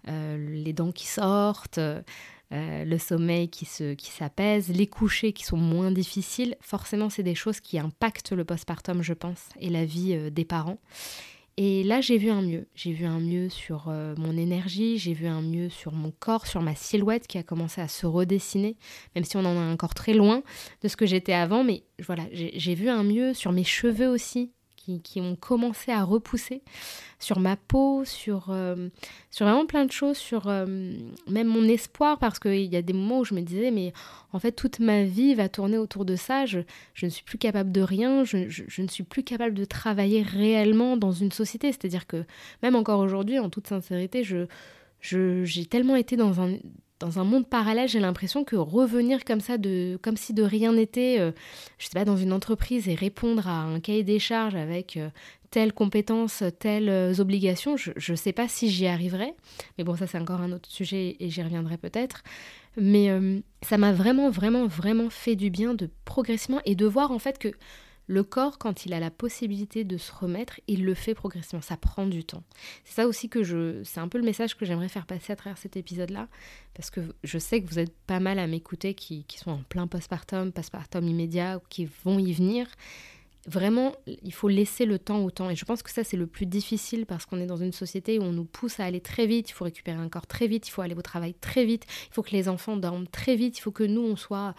euh, 0.09 0.63
les 0.63 0.73
dents 0.73 0.93
qui 0.93 1.07
sortent, 1.07 1.79
euh, 1.79 2.03
le 2.51 2.99
sommeil 2.99 3.49
qui, 3.49 3.65
se, 3.65 3.95
qui 3.95 4.11
s'apaise, 4.11 4.69
les 4.69 4.87
couchers 4.87 5.33
qui 5.33 5.45
sont 5.45 5.57
moins 5.57 5.91
difficiles. 5.91 6.57
Forcément, 6.61 7.11
c'est 7.11 7.23
des 7.23 7.35
choses 7.35 7.61
qui 7.61 7.79
impactent 7.79 8.33
le 8.33 8.45
postpartum, 8.45 9.03
je 9.03 9.13
pense, 9.13 9.49
et 9.61 9.71
la 9.71 9.85
vie 9.85 10.31
des 10.31 10.45
parents. 10.45 10.79
Et 11.57 11.85
là, 11.85 12.01
j'ai 12.01 12.19
vu 12.19 12.31
un 12.31 12.43
mieux. 12.43 12.67
J'ai 12.75 12.93
vu 12.93 13.05
un 13.05 13.21
mieux 13.21 13.49
sur 13.49 13.89
euh, 13.89 14.15
mon 14.19 14.37
énergie, 14.37 14.99
j'ai 14.99 15.13
vu 15.13 15.27
un 15.27 15.41
mieux 15.41 15.69
sur 15.69 15.93
mon 15.93 16.11
corps, 16.11 16.47
sur 16.47 16.63
ma 16.63 16.75
silhouette 16.75 17.29
qui 17.29 17.39
a 17.39 17.45
commencé 17.45 17.81
à 17.81 17.87
se 17.87 18.07
redessiner, 18.07 18.77
même 19.15 19.25
si 19.25 19.37
on 19.37 19.45
en 19.45 19.55
est 19.55 19.73
encore 19.73 19.95
très 19.95 20.15
loin 20.15 20.43
de 20.83 20.89
ce 20.89 20.97
que 20.97 21.07
j'étais 21.07 21.33
avant. 21.33 21.63
Mais 21.63 21.85
voilà, 22.05 22.25
j'ai 22.33 22.75
vu 22.75 22.89
un 22.89 23.05
mieux 23.05 23.35
sur 23.35 23.53
mes 23.53 23.65
cheveux 23.65 24.09
aussi 24.09 24.53
qui, 25.03 25.21
ont 25.21 25.37
commencé 25.37 25.93
à 25.93 26.03
repousser 26.03 26.63
sur 27.19 27.41
ma 27.41 27.57
peau, 27.57 28.05
sur, 28.05 28.47
euh, 28.51 28.89
sur 29.31 29.47
vraiment 29.47 29.67
plein 29.67 29.87
de 29.87 29.93
choses, 29.93 30.17
sur 30.17 30.49
euh, 30.49 30.67
même 31.27 31.47
mon 31.47 31.65
espoir, 31.65 32.19
parce 32.19 32.39
qu'il 32.39 32.73
y 32.73 32.77
a 32.77 32.83
des 32.83 32.93
moments 32.93 33.21
où 33.21 33.25
je 33.25 33.35
me 33.35 33.41
disais, 33.41 33.71
mais 33.71 33.93
en 34.33 34.39
fait, 34.39 34.53
toute 34.53 34.81
ma 34.81 35.05
vie 35.05 35.35
va 35.35 35.49
tourner 35.49 35.79
autour 35.79 36.05
de 36.05 36.17
ça, 36.17 36.45
je, 36.47 36.61
ne 37.03 37.09
suis 37.09 37.25
plus 37.25 37.39
capable 37.39 37.73
de 37.73 37.81
rien, 37.81 38.25
je, 38.25 38.49
je, 38.49 38.83
ne 38.83 38.89
suis 38.89 39.05
plus 39.05 39.23
capable 39.23 39.55
de 39.55 39.65
travailler 39.65 40.23
réellement 40.23 40.97
dans 40.97 41.13
une 41.13 41.33
société. 41.33 41.73
C'est-à-dire 41.73 42.07
que 42.07 42.25
même 42.63 42.77
encore 42.77 43.01
aujourd'hui, 43.01 43.39
en 43.39 43.49
toute 43.49 43.69
sincérité, 43.69 44.23
je 44.23 44.47
j'ai 45.05 45.67
tellement 45.67 45.97
été 45.97 46.17
dans 46.17 46.41
un, 46.41 46.57
dans 47.01 47.19
un 47.19 47.25
monde 47.25 47.49
parallèle, 47.49 47.89
j'ai 47.89 48.01
l'impression 48.01 48.45
que 48.45 48.57
revenir 48.57 49.25
comme 49.25 49.41
ça, 49.41 49.59
de, 49.59 49.99
comme 50.03 50.17
si 50.17 50.33
de 50.33 50.43
rien 50.43 50.73
n'était, 50.73 51.19
euh, 51.19 51.33
je 51.79 51.87
sais 51.87 51.91
pas, 51.93 52.05
dans 52.05 52.17
une 52.17 52.33
entreprise 52.33 52.89
et 52.89 52.95
répondre 52.95 53.49
à 53.49 53.63
un 53.63 53.81
cahier 53.81 54.05
des 54.05 54.19
charges 54.19 54.55
avec 54.55 54.97
euh, 54.97 55.09
telles 55.51 55.73
compétences, 55.73 56.45
telles 56.59 56.89
euh, 56.89 57.15
obligations, 57.19 57.77
je 57.77 58.13
ne 58.13 58.17
sais 58.17 58.33
pas 58.33 58.49
si 58.49 58.71
j'y 58.71 58.87
arriverai. 58.87 59.35
Mais 59.77 59.85
bon, 59.85 59.97
ça 59.97 60.07
c'est 60.07 60.19
encore 60.19 60.41
un 60.41 60.53
autre 60.53 60.71
sujet 60.71 61.17
et 61.19 61.31
j'y 61.31 61.43
reviendrai 61.43 61.77
peut-être. 61.77 62.23
Mais 62.77 63.09
ça 63.63 63.79
m'a 63.79 63.93
vraiment, 63.93 64.31
vraiment, 64.31 64.67
vraiment 64.67 65.09
fait 65.09 65.37
du 65.37 65.49
bien 65.49 65.75
de 65.75 65.89
progressivement 66.05 66.61
et 66.65 66.75
de 66.75 66.87
voir 66.87 67.13
en 67.13 67.21
fait 67.21 67.39
que 67.39 67.53
le 68.07 68.23
corps, 68.23 68.59
quand 68.59 68.85
il 68.85 68.93
a 68.93 69.01
la 69.01 69.11
possibilité 69.11 69.85
de 69.85 69.97
se 69.97 70.13
remettre, 70.13 70.61
il 70.67 70.85
le 70.85 70.95
fait 70.95 71.15
progressivement. 71.15 71.63
Ça 71.63 71.77
prend 71.77 72.07
du 72.07 72.25
temps. 72.25 72.43
C'est 72.85 72.95
ça 72.95 73.07
aussi 73.07 73.29
que 73.29 73.43
je. 73.43 73.83
C'est 73.85 74.01
un 74.01 74.09
peu 74.09 74.19
le 74.19 74.25
message 74.25 74.57
que 74.57 74.67
j'aimerais 74.67 74.89
faire 74.89 75.07
passer 75.07 75.33
à 75.33 75.37
travers 75.37 75.59
cet 75.59 75.77
épisode-là. 75.77 76.29
Parce 76.75 76.91
que 76.91 77.01
je 77.23 77.39
sais 77.39 77.63
que 77.63 77.69
vous 77.69 77.79
êtes 77.79 77.95
pas 78.07 78.21
mal 78.21 78.39
à 78.39 78.47
m'écouter 78.47 78.95
qui, 78.95 79.25
sont 79.37 79.53
en 79.53 79.63
plein 79.69 79.87
postpartum, 79.87 80.53
postpartum 80.53 81.07
immédiat, 81.07 81.57
ou 81.57 81.61
qui 81.69 81.89
vont 82.05 82.19
y 82.19 82.33
venir 82.33 82.67
vraiment, 83.47 83.95
il 84.07 84.33
faut 84.33 84.49
laisser 84.49 84.87
le 84.87 84.99
temps 84.99 85.23
au 85.23 85.31
temps. 85.31 85.51
Et 85.51 85.57
je 85.57 85.67
pense 85.67 85.83
que 85.83 85.91
ça, 85.91 86.03
c'est 86.03 86.17
le 86.17 86.27
plus 86.27 86.47
difficile 86.47 87.05
parce 87.05 87.27
qu'on 87.27 87.39
est 87.41 87.47
dans 87.47 87.59
une 87.59 87.73
société 87.73 88.19
où 88.19 88.23
on 88.23 88.33
nous 88.33 88.47
pousse 88.47 88.81
à 88.81 88.85
aller 88.85 89.03
très 89.03 89.27
vite, 89.27 89.51
il 89.51 89.53
faut 89.53 89.65
récupérer 89.65 89.99
un 89.99 90.09
corps 90.09 90.27
très 90.27 90.47
vite, 90.47 90.67
il 90.67 90.71
faut 90.71 90.81
aller 90.81 90.95
au 90.95 91.03
travail 91.03 91.35
très 91.35 91.67
vite, 91.67 91.85
il 92.09 92.15
faut 92.15 92.23
que 92.23 92.31
les 92.31 92.49
enfants 92.49 92.79
dorment 92.79 93.07
très 93.07 93.37
vite, 93.37 93.59
il 93.59 93.61
faut 93.61 93.71
que 93.71 93.85
nous, 93.85 94.01
on 94.01 94.17
soit 94.17 94.55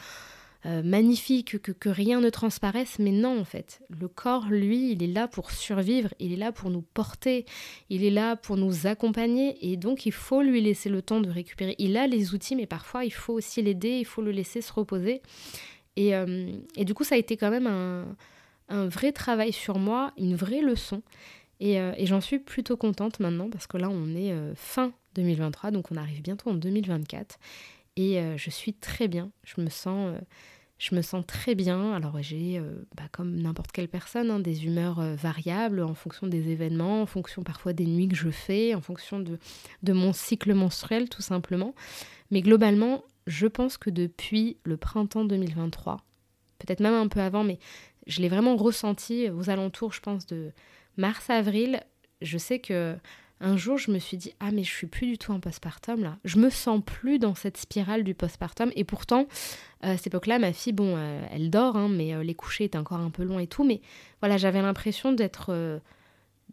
euh, 0.65 0.81
magnifique, 0.81 1.61
que, 1.61 1.71
que, 1.71 1.89
rien 1.89 2.21
ne 2.21 2.29
transparaisse. 2.31 2.97
Mais 2.97 3.11
non, 3.11 3.39
en 3.39 3.45
fait, 3.45 3.81
le 3.89 4.07
corps, 4.07 4.47
lui, 4.49 4.93
il 4.93 5.03
est 5.03 5.13
là 5.13 5.27
pour 5.27 5.51
survivre, 5.51 6.11
il 6.19 6.33
est 6.33 6.37
là 6.37 6.51
pour 6.51 6.71
nous 6.71 6.81
porter, 6.81 7.45
il 7.91 8.03
est 8.03 8.09
là 8.09 8.35
pour 8.35 8.57
nous 8.57 8.87
accompagner. 8.87 9.57
Et 9.61 9.77
donc, 9.77 10.07
il 10.07 10.11
faut 10.11 10.41
lui 10.41 10.61
laisser 10.61 10.89
le 10.89 11.03
temps 11.03 11.21
de 11.21 11.29
récupérer. 11.29 11.75
Il 11.77 11.97
a 11.97 12.07
les 12.07 12.33
outils, 12.33 12.55
mais 12.55 12.65
parfois, 12.65 13.05
il 13.05 13.13
faut 13.13 13.33
aussi 13.33 13.61
l'aider, 13.61 13.99
il 13.99 14.05
faut 14.05 14.23
le 14.23 14.31
laisser 14.31 14.61
se 14.61 14.73
reposer. 14.73 15.21
Et, 15.97 16.15
euh, 16.15 16.51
et 16.75 16.83
du 16.83 16.95
coup, 16.95 17.03
ça 17.03 17.13
a 17.13 17.19
été 17.19 17.37
quand 17.37 17.51
même 17.51 17.67
un 17.67 18.87
vrai 18.87 19.11
travail 19.11 19.53
sur 19.53 19.77
moi, 19.77 20.13
une 20.17 20.35
vraie 20.35 20.61
leçon. 20.61 21.03
Euh, 21.61 21.93
et, 21.95 22.07
j'en 22.07 22.21
suis 22.21 22.39
plutôt 22.39 22.75
contente 22.75 23.19
maintenant 23.19 23.51
parce 23.51 23.67
que 23.67 23.77
là, 23.77 23.89
on 23.91 24.15
est 24.15 24.33
fin 24.55 24.93
2023, 25.13 25.69
donc 25.69 25.91
on 25.91 25.95
arrive 25.95 26.23
bientôt 26.23 26.49
en 26.49 26.55
2024. 26.55 27.37
Et 27.97 28.19
je 28.35 28.49
suis 28.49 28.73
très 28.73 29.07
bien. 29.07 29.29
Je 29.43 29.61
me 29.61 29.69
sens, 29.69 30.15
je 30.77 30.95
me 30.95 31.01
sens 31.01 31.25
très 31.25 31.55
bien. 31.55 31.93
Alors 31.93 32.21
j'ai, 32.21 32.61
bah, 32.95 33.03
comme 33.11 33.35
n'importe 33.35 33.71
quelle 33.71 33.87
personne, 33.87 34.29
hein, 34.29 34.39
des 34.39 34.65
humeurs 34.65 35.01
variables 35.15 35.81
en 35.81 35.93
fonction 35.93 36.27
des 36.27 36.49
événements, 36.49 37.01
en 37.01 37.05
fonction 37.05 37.43
parfois 37.43 37.73
des 37.73 37.85
nuits 37.85 38.09
que 38.09 38.15
je 38.15 38.29
fais, 38.29 38.75
en 38.75 38.81
fonction 38.81 39.19
de, 39.19 39.39
de 39.83 39.93
mon 39.93 40.11
cycle 40.13 40.53
menstruel 40.53 41.09
tout 41.09 41.21
simplement. 41.21 41.73
Mais 42.31 42.41
globalement, 42.41 43.03
je 43.27 43.47
pense 43.47 43.77
que 43.77 43.89
depuis 43.89 44.57
le 44.63 44.77
printemps 44.77 45.25
2023, 45.25 46.03
peut-être 46.59 46.79
même 46.79 46.93
un 46.93 47.07
peu 47.07 47.19
avant, 47.19 47.43
mais 47.43 47.59
je 48.07 48.21
l'ai 48.21 48.29
vraiment 48.29 48.55
ressenti 48.55 49.29
aux 49.29 49.49
alentours, 49.49 49.93
je 49.93 50.01
pense, 50.01 50.25
de 50.25 50.51
mars-avril. 50.97 51.81
Je 52.21 52.37
sais 52.37 52.59
que 52.59 52.95
un 53.41 53.57
jour, 53.57 53.77
je 53.77 53.91
me 53.91 53.99
suis 53.99 54.17
dit 54.17 54.33
ah 54.39 54.51
mais 54.51 54.63
je 54.63 54.71
suis 54.71 54.87
plus 54.87 55.07
du 55.07 55.17
tout 55.17 55.31
en 55.31 55.39
postpartum 55.39 56.01
là. 56.01 56.17
Je 56.23 56.39
me 56.39 56.49
sens 56.49 56.81
plus 56.83 57.19
dans 57.19 57.35
cette 57.35 57.57
spirale 57.57 58.03
du 58.03 58.13
postpartum. 58.13 58.71
Et 58.75 58.83
pourtant, 58.83 59.27
euh, 59.83 59.93
à 59.93 59.97
cette 59.97 60.07
époque-là, 60.07 60.39
ma 60.39 60.53
fille, 60.53 60.73
bon, 60.73 60.95
euh, 60.97 61.25
elle 61.31 61.49
dort, 61.49 61.75
hein, 61.75 61.89
mais 61.89 62.13
euh, 62.13 62.23
les 62.23 62.33
couchers 62.33 62.65
étaient 62.65 62.77
encore 62.77 62.99
un 62.99 63.09
peu 63.09 63.23
longs 63.23 63.39
et 63.39 63.47
tout. 63.47 63.65
Mais 63.65 63.81
voilà, 64.21 64.37
j'avais 64.37 64.61
l'impression 64.61 65.11
d'être 65.11 65.81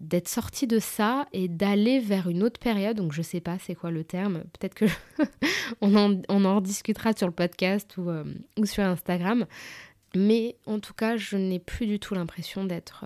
d'être 0.00 0.26
sortie 0.26 0.66
de 0.66 0.80
ça 0.80 1.26
et 1.32 1.46
d'aller 1.46 2.00
vers 2.00 2.28
une 2.28 2.42
autre 2.42 2.58
période. 2.58 2.96
Donc 2.96 3.12
je 3.12 3.22
sais 3.22 3.40
pas 3.40 3.58
c'est 3.60 3.76
quoi 3.76 3.92
le 3.92 4.02
terme. 4.02 4.42
Peut-être 4.58 4.74
que 4.74 4.86
on, 5.80 5.94
en, 5.94 6.20
on 6.28 6.56
rediscutera 6.56 7.12
sur 7.12 7.28
le 7.28 7.32
podcast 7.32 7.96
ou, 7.96 8.66
sur 8.66 8.82
Instagram. 8.82 9.46
Mais 10.16 10.56
en 10.66 10.80
tout 10.80 10.94
cas, 10.94 11.16
je 11.16 11.36
n'ai 11.36 11.60
plus 11.60 11.86
du 11.86 12.00
tout 12.00 12.14
l'impression 12.14 12.64
d'être 12.64 13.04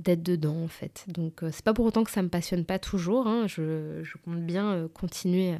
d'être 0.00 0.22
dedans 0.22 0.56
en 0.62 0.68
fait. 0.68 1.04
Donc 1.08 1.42
euh, 1.42 1.50
c'est 1.52 1.64
pas 1.64 1.74
pour 1.74 1.86
autant 1.86 2.04
que 2.04 2.10
ça 2.10 2.22
me 2.22 2.28
passionne 2.28 2.64
pas 2.64 2.78
toujours. 2.78 3.26
Hein. 3.26 3.46
Je, 3.46 4.02
compte 4.24 4.44
bien 4.44 4.72
euh, 4.72 4.88
continuer 4.88 5.54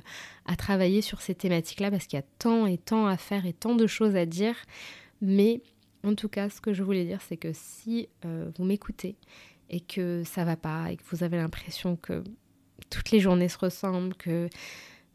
à 0.47 0.57
travailler 0.57 1.03
sur 1.03 1.21
ces 1.21 1.35
thématiques-là 1.35 1.91
parce 1.91 2.07
qu'il 2.07 2.19
y 2.19 2.23
a 2.23 2.27
tant 2.39 2.67
et 2.67 2.79
tant 2.79 3.07
à 3.07 3.17
faire 3.17 3.47
et 3.47 3.53
tant 3.53 3.75
de 3.75 3.87
choses 3.87 4.17
à 4.17 4.27
dire. 4.27 4.57
Mais 5.21 5.63
en 6.05 6.15
tout 6.15 6.29
cas, 6.29 6.49
ce 6.49 6.61
que 6.61 6.73
je 6.73 6.83
voulais 6.83 7.05
dire, 7.05 7.21
c'est 7.29 7.37
que 7.37 7.53
si 7.53 8.09
vous 8.23 8.65
m'écoutez 8.65 9.17
et 9.69 9.81
que 9.81 10.23
ça 10.25 10.45
va 10.45 10.57
pas 10.57 10.91
et 10.91 10.97
que 10.97 11.03
vous 11.11 11.23
avez 11.23 11.37
l'impression 11.37 11.97
que 11.97 12.25
toutes 12.89 13.11
les 13.11 13.21
journées 13.21 13.51
se 13.51 13.59
ressemblent, 13.59 14.15
que 14.15 14.49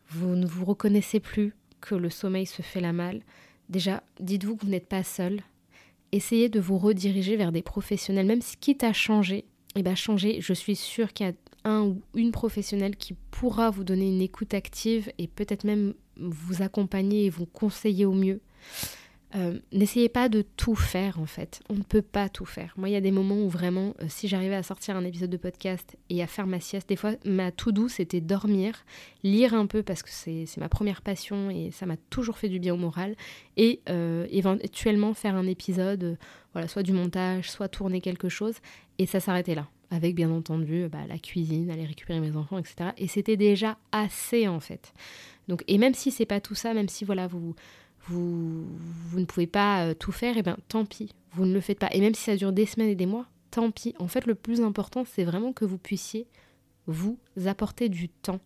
vous 0.10 0.36
ne 0.36 0.46
vous 0.46 0.64
reconnaissez 0.64 1.20
plus, 1.20 1.56
que 1.82 1.96
le 1.96 2.12
sommeil 2.12 2.46
se 2.46 2.62
fait 2.62 2.82
la 2.82 2.94
malle, 2.94 3.22
Déjà, 3.70 4.04
dites-vous 4.20 4.56
que 4.56 4.66
vous 4.66 4.72
n'êtes 4.72 4.88
pas 4.88 5.04
seul. 5.04 5.42
Essayez 6.12 6.50
de 6.50 6.60
vous 6.60 6.78
rediriger 6.78 7.36
vers 7.36 7.52
des 7.52 7.62
professionnels, 7.62 8.26
même 8.26 8.42
si 8.42 8.58
quitte 8.58 8.84
à 8.84 8.94
changer, 8.94 9.38
et 9.76 9.80
eh 9.80 9.84
bien 9.84 9.96
changer, 9.96 10.40
je 10.40 10.54
suis 10.54 10.76
sûre 10.76 11.12
qu'il 11.12 11.26
y 11.26 11.30
a 11.30 11.34
un 11.66 11.82
ou 11.82 12.02
une 12.14 12.32
professionnelle 12.32 12.96
qui 12.96 13.14
pourra 13.32 13.72
vous 13.72 13.84
donner 13.84 14.08
une 14.08 14.22
écoute 14.22 14.54
active 14.54 15.12
et 15.18 15.28
peut-être 15.28 15.66
même 15.66 15.96
vous 16.18 16.62
accompagner 16.62 17.26
et 17.26 17.30
vous 17.30 17.46
conseiller 17.46 18.06
au 18.06 18.14
mieux. 18.14 18.40
Euh, 19.36 19.60
n'essayez 19.74 20.08
pas 20.08 20.30
de 20.30 20.44
tout 20.56 20.76
faire 20.76 21.20
en 21.20 21.26
fait. 21.26 21.62
On 21.70 21.76
ne 21.76 21.84
peut 21.84 22.02
pas 22.02 22.30
tout 22.30 22.46
faire. 22.46 22.74
Moi, 22.78 22.90
il 22.90 22.94
y 22.94 22.96
a 22.96 23.02
des 23.02 23.12
moments 23.12 23.44
où 23.44 23.50
vraiment, 23.50 23.94
euh, 24.02 24.06
si 24.08 24.28
j'arrivais 24.28 24.56
à 24.56 24.64
sortir 24.64 24.96
un 24.96 25.04
épisode 25.04 25.30
de 25.30 25.38
podcast 25.38 25.98
et 26.10 26.24
à 26.24 26.28
faire 26.28 26.48
ma 26.48 26.60
sieste, 26.60 26.88
des 26.88 26.96
fois, 26.96 27.12
ma 27.26 27.52
tout 27.52 27.72
douce 27.72 27.94
c'était 27.94 28.22
dormir, 28.22 28.86
lire 29.24 29.54
un 29.54 29.66
peu 29.66 29.84
parce 29.84 30.04
que 30.04 30.10
c'est 30.10 30.58
ma 30.58 30.70
première 30.70 31.02
passion 31.02 31.50
et 31.50 31.72
ça 31.72 31.86
m'a 31.86 31.98
toujours 32.10 32.38
fait 32.38 32.50
du 32.50 32.60
bien 32.60 32.74
au 32.74 32.78
moral, 32.78 33.16
et 33.58 33.82
euh, 33.90 34.26
éventuellement 34.30 35.14
faire 35.14 35.36
un 35.36 35.48
épisode, 35.48 36.18
voilà, 36.54 36.68
soit 36.68 36.84
du 36.84 36.94
montage, 36.94 37.52
soit 37.52 37.68
tourner 37.68 38.02
quelque 38.02 38.30
chose, 38.30 38.56
et 39.00 39.06
ça 39.06 39.20
s'arrêtait 39.20 39.56
là. 39.56 39.68
Avec 39.92 40.16
bien 40.16 40.32
entendu 40.32 40.88
bah, 40.92 41.06
la 41.08 41.20
cuisine, 41.20 41.70
aller 41.70 41.86
récupérer 41.86 42.20
mes 42.20 42.36
enfants, 42.36 42.58
etc. 42.58 42.90
Et 42.98 43.08
c'était 43.08 43.38
déjà 43.38 43.78
assez 43.92 44.48
en 44.48 44.60
fait. 44.60 44.94
Donc, 45.48 45.64
et 45.68 45.78
même 45.78 45.94
si 45.94 46.10
c'est 46.10 46.26
pas 46.26 46.42
tout 46.42 46.56
ça, 46.56 46.74
même 46.74 46.90
si 46.90 47.06
voilà, 47.06 47.28
vous 47.28 47.56
vous, 48.08 48.66
vous 49.10 49.20
ne 49.20 49.26
pouvez 49.26 49.48
pas 49.48 49.86
euh, 49.86 49.94
tout 49.94 50.12
faire, 50.12 50.38
et 50.38 50.44
bien 50.44 50.58
tant 50.68 50.86
pis, 50.86 51.10
vous 51.34 51.46
ne 51.46 51.54
le 51.54 51.62
faites 51.62 51.80
pas. 51.80 51.90
Et 51.92 52.02
même 52.02 52.16
si 52.16 52.24
ça 52.24 52.36
dure 52.36 52.52
des 52.52 52.66
semaines 52.66 52.90
et 52.90 52.96
des 52.96 53.06
mois, 53.06 53.26
tant 53.52 53.72
pis. 53.72 53.96
En 54.00 54.08
fait, 54.08 54.26
le 54.26 54.36
plus 54.36 54.62
important, 54.62 55.04
c'est 55.06 55.24
vraiment 55.24 55.54
que 55.54 55.66
vous 55.66 55.78
puissiez 55.78 56.28
vous 56.88 57.18
apporter 57.46 57.90
du 57.90 58.10
temps 58.10 58.40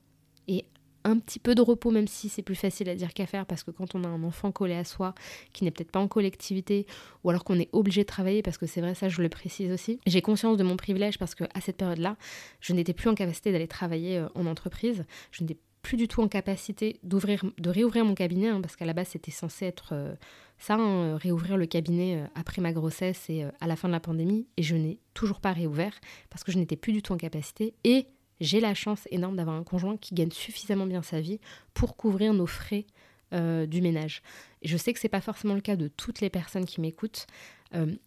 et 0.48 0.66
un 1.04 1.18
petit 1.18 1.40
peu 1.40 1.56
de 1.56 1.62
repos, 1.62 1.92
même 1.92 2.08
si 2.08 2.30
c'est 2.30 2.42
plus 2.42 2.56
facile 2.56 2.90
à 2.90 2.96
dire 2.96 3.14
qu'à 3.14 3.26
faire, 3.26 3.46
parce 3.46 3.64
que 3.64 3.72
quand 3.72 3.96
on 3.96 4.04
a 4.04 4.08
un 4.08 4.24
enfant 4.24 4.52
collé 4.52 4.76
à 4.76 4.84
soi, 4.84 5.16
qui 5.54 5.64
n'est 5.64 5.72
peut-être 5.72 5.92
pas 5.92 6.00
en 6.00 6.08
collectivité, 6.08 6.86
ou 7.24 7.30
alors 7.30 7.44
qu'on 7.44 7.60
est 7.60 7.70
obligé 7.72 8.02
de 8.02 8.08
travailler, 8.08 8.42
parce 8.42 8.58
que 8.58 8.66
c'est 8.66 8.82
vrai, 8.82 8.96
ça 8.96 9.10
je 9.10 9.22
le 9.22 9.30
précise 9.30 9.72
aussi, 9.72 10.00
j'ai 10.06 10.22
conscience 10.22 10.58
de 10.58 10.64
mon 10.64 10.78
privilège 10.78 11.18
parce 11.18 11.36
que 11.36 11.46
à 11.54 11.62
cette 11.62 11.78
période-là, 11.78 12.18
je 12.60 12.74
n'étais 12.74 12.94
plus 12.94 13.10
en 13.10 13.16
capacité 13.16 13.52
d'aller 13.52 13.68
travailler 13.68 14.18
euh, 14.18 14.28
en 14.36 14.46
entreprise, 14.46 15.06
je 15.32 15.44
n'étais 15.44 15.58
plus 15.82 15.98
du 15.98 16.08
tout 16.08 16.22
en 16.22 16.28
capacité 16.28 17.00
d'ouvrir, 17.04 17.44
de 17.58 17.70
réouvrir 17.70 18.06
mon 18.06 18.16
cabinet, 18.16 18.50
hein, 18.50 18.62
parce 18.62 18.76
qu'à 18.76 18.86
la 18.86 18.94
base 18.94 19.10
c'était 19.10 19.32
censé 19.32 19.66
être 19.66 19.90
euh, 19.94 20.16
ça, 20.58 20.76
hein, 20.76 21.18
réouvrir 21.18 21.58
le 21.58 21.66
cabinet 21.66 22.18
euh, 22.18 22.28
après 22.36 22.62
ma 22.62 22.74
grossesse 22.74 23.30
et 23.30 23.44
euh, 23.44 23.52
à 23.60 23.68
la 23.68 23.76
fin 23.76 23.88
de 23.88 23.94
la 23.94 24.00
pandémie, 24.00 24.48
et 24.58 24.64
je 24.64 24.76
n'ai 24.76 25.00
toujours 25.14 25.40
pas 25.40 25.54
réouvert 25.54 25.94
parce 26.30 26.44
que 26.44 26.52
je 26.52 26.58
n'étais 26.58 26.76
plus 26.76 26.94
du 26.94 27.02
tout 27.02 27.14
en 27.14 27.18
capacité. 27.18 27.74
Et 27.84 28.08
j'ai 28.42 28.60
la 28.60 28.74
chance 28.74 29.08
énorme 29.12 29.36
d'avoir 29.36 29.56
un 29.56 29.64
conjoint 29.64 29.98
qui 29.98 30.14
gagne 30.14 30.32
suffisamment 30.32 30.86
bien 30.86 31.02
sa 31.02 31.22
vie 31.22 31.40
pour 31.74 31.98
couvrir 31.98 32.34
nos 32.34 32.48
frais 32.48 32.86
du 33.32 33.84
ménage. 33.84 34.24
je 34.64 34.76
sais 34.76 34.92
que 34.92 35.00
c'est 35.00 35.08
pas 35.08 35.22
forcément 35.22 35.54
le 35.54 35.62
cas 35.62 35.76
de 35.76 35.88
toutes 35.88 36.20
les 36.20 36.32
personnes 36.32 36.66
qui 36.66 36.82
m'écoutent, 36.82 37.28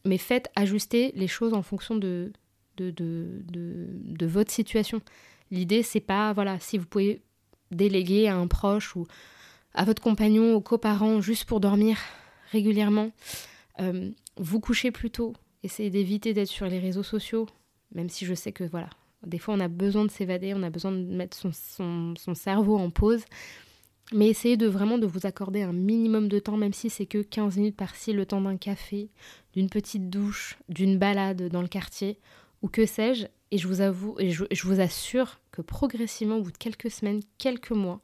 mais 0.04 0.18
faites 0.18 0.50
ajuster 0.56 1.12
les 1.14 1.28
choses 1.28 1.54
en 1.54 1.62
fonction 1.62 1.94
de, 1.94 2.32
de, 2.76 2.90
de, 2.90 3.42
de, 3.44 3.86
de 3.92 4.26
votre 4.26 4.50
situation. 4.50 5.00
L'idée, 5.52 5.84
c'est 5.84 6.00
pas, 6.00 6.32
voilà, 6.32 6.58
si 6.58 6.76
vous 6.76 6.86
pouvez 6.86 7.22
déléguer 7.74 8.28
à 8.28 8.36
un 8.36 8.46
proche 8.46 8.96
ou 8.96 9.06
à 9.74 9.84
votre 9.84 10.02
compagnon, 10.02 10.54
aux 10.54 10.60
coparents, 10.60 11.20
juste 11.20 11.44
pour 11.44 11.60
dormir 11.60 11.98
régulièrement. 12.50 13.10
Euh, 13.80 14.10
vous 14.36 14.60
couchez 14.60 14.90
plus 14.90 15.10
tôt. 15.10 15.34
Essayez 15.62 15.90
d'éviter 15.90 16.34
d'être 16.34 16.48
sur 16.48 16.66
les 16.66 16.78
réseaux 16.78 17.02
sociaux, 17.02 17.46
même 17.94 18.08
si 18.08 18.26
je 18.26 18.34
sais 18.34 18.52
que 18.52 18.64
voilà, 18.64 18.90
des 19.26 19.38
fois 19.38 19.54
on 19.54 19.60
a 19.60 19.68
besoin 19.68 20.04
de 20.04 20.10
s'évader, 20.10 20.54
on 20.54 20.62
a 20.62 20.70
besoin 20.70 20.92
de 20.92 21.04
mettre 21.04 21.36
son, 21.36 21.52
son, 21.52 22.34
cerveau 22.34 22.76
en 22.76 22.90
pause. 22.90 23.24
Mais 24.12 24.28
essayez 24.28 24.56
de 24.56 24.66
vraiment 24.66 24.98
de 24.98 25.06
vous 25.06 25.26
accorder 25.26 25.62
un 25.62 25.72
minimum 25.72 26.28
de 26.28 26.38
temps, 26.38 26.56
même 26.56 26.72
si 26.72 26.90
c'est 26.90 27.06
que 27.06 27.22
15 27.22 27.56
minutes 27.56 27.76
par-ci, 27.76 28.12
le 28.12 28.26
temps 28.26 28.40
d'un 28.42 28.58
café, 28.58 29.08
d'une 29.54 29.70
petite 29.70 30.10
douche, 30.10 30.58
d'une 30.68 30.98
balade 30.98 31.48
dans 31.48 31.62
le 31.62 31.68
quartier, 31.68 32.18
ou 32.60 32.68
que 32.68 32.84
sais-je. 32.84 33.26
Et 33.52 33.58
je 33.58 33.68
vous 33.68 33.80
avoue, 33.80 34.16
et 34.18 34.30
je, 34.30 34.66
vous 34.66 34.80
assure 34.80 35.38
que 35.52 35.62
progressivement, 35.62 36.38
au 36.38 36.42
bout 36.42 36.50
de 36.50 36.58
quelques 36.58 36.90
semaines, 36.90 37.20
quelques 37.38 37.70
mois, 37.70 38.00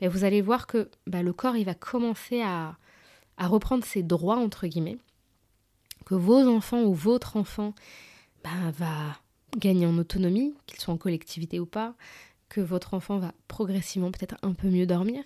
ben, 0.00 0.08
vous 0.08 0.24
allez 0.24 0.42
voir 0.42 0.66
que 0.66 0.90
ben, 1.06 1.22
le 1.22 1.32
corps 1.32 1.56
il 1.56 1.64
va 1.64 1.74
commencer 1.74 2.42
à, 2.42 2.76
reprendre 3.38 3.84
ses 3.84 4.02
droits 4.02 4.36
entre 4.36 4.66
guillemets, 4.66 4.98
que 6.04 6.14
vos 6.14 6.46
enfants 6.46 6.82
ou 6.82 6.92
votre 6.92 7.38
enfant 7.38 7.74
ben, 8.44 8.70
va 8.72 9.18
gagner 9.56 9.86
en 9.86 9.96
autonomie, 9.96 10.54
qu'il 10.66 10.78
soit 10.78 10.92
en 10.92 10.98
collectivité 10.98 11.58
ou 11.58 11.64
pas, 11.64 11.94
que 12.50 12.60
votre 12.60 12.92
enfant 12.92 13.18
va 13.18 13.32
progressivement 13.48 14.10
peut-être 14.10 14.36
un 14.42 14.52
peu 14.52 14.68
mieux 14.68 14.86
dormir. 14.86 15.24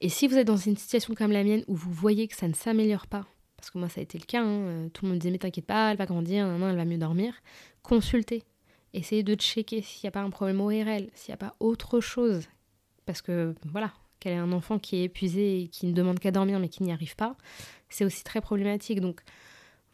Et 0.00 0.08
si 0.08 0.28
vous 0.28 0.36
êtes 0.36 0.46
dans 0.46 0.56
une 0.56 0.76
situation 0.76 1.14
comme 1.14 1.32
la 1.32 1.42
mienne 1.42 1.64
où 1.66 1.74
vous 1.74 1.92
voyez 1.92 2.28
que 2.28 2.36
ça 2.36 2.46
ne 2.46 2.54
s'améliore 2.54 3.06
pas, 3.06 3.26
parce 3.56 3.70
que 3.70 3.78
moi 3.78 3.88
ça 3.88 4.00
a 4.00 4.02
été 4.02 4.18
le 4.18 4.24
cas, 4.24 4.42
hein, 4.42 4.46
euh, 4.46 4.88
tout 4.90 5.04
le 5.04 5.10
monde 5.10 5.18
disait 5.18 5.32
mais 5.32 5.38
t'inquiète 5.38 5.66
pas, 5.66 5.90
elle 5.90 5.96
va 5.96 6.06
grandir, 6.06 6.46
elle 6.46 6.76
va 6.76 6.84
mieux 6.84 6.98
dormir, 6.98 7.34
consultez. 7.82 8.44
Essayez 8.92 9.22
de 9.22 9.34
checker 9.34 9.82
s'il 9.82 10.04
n'y 10.04 10.08
a 10.08 10.12
pas 10.12 10.20
un 10.22 10.30
problème 10.30 10.60
ORL, 10.60 11.08
s'il 11.14 11.30
n'y 11.30 11.34
a 11.34 11.36
pas 11.36 11.54
autre 11.60 12.00
chose. 12.00 12.48
Parce 13.06 13.22
que 13.22 13.54
voilà, 13.64 13.92
qu'elle 14.18 14.32
ait 14.32 14.36
un 14.36 14.52
enfant 14.52 14.78
qui 14.78 14.96
est 14.96 15.04
épuisé 15.04 15.62
et 15.62 15.68
qui 15.68 15.86
ne 15.86 15.92
demande 15.92 16.18
qu'à 16.18 16.30
dormir 16.30 16.58
mais 16.58 16.68
qui 16.68 16.82
n'y 16.82 16.92
arrive 16.92 17.16
pas, 17.16 17.36
c'est 17.88 18.04
aussi 18.04 18.22
très 18.24 18.40
problématique. 18.40 19.00
Donc 19.00 19.22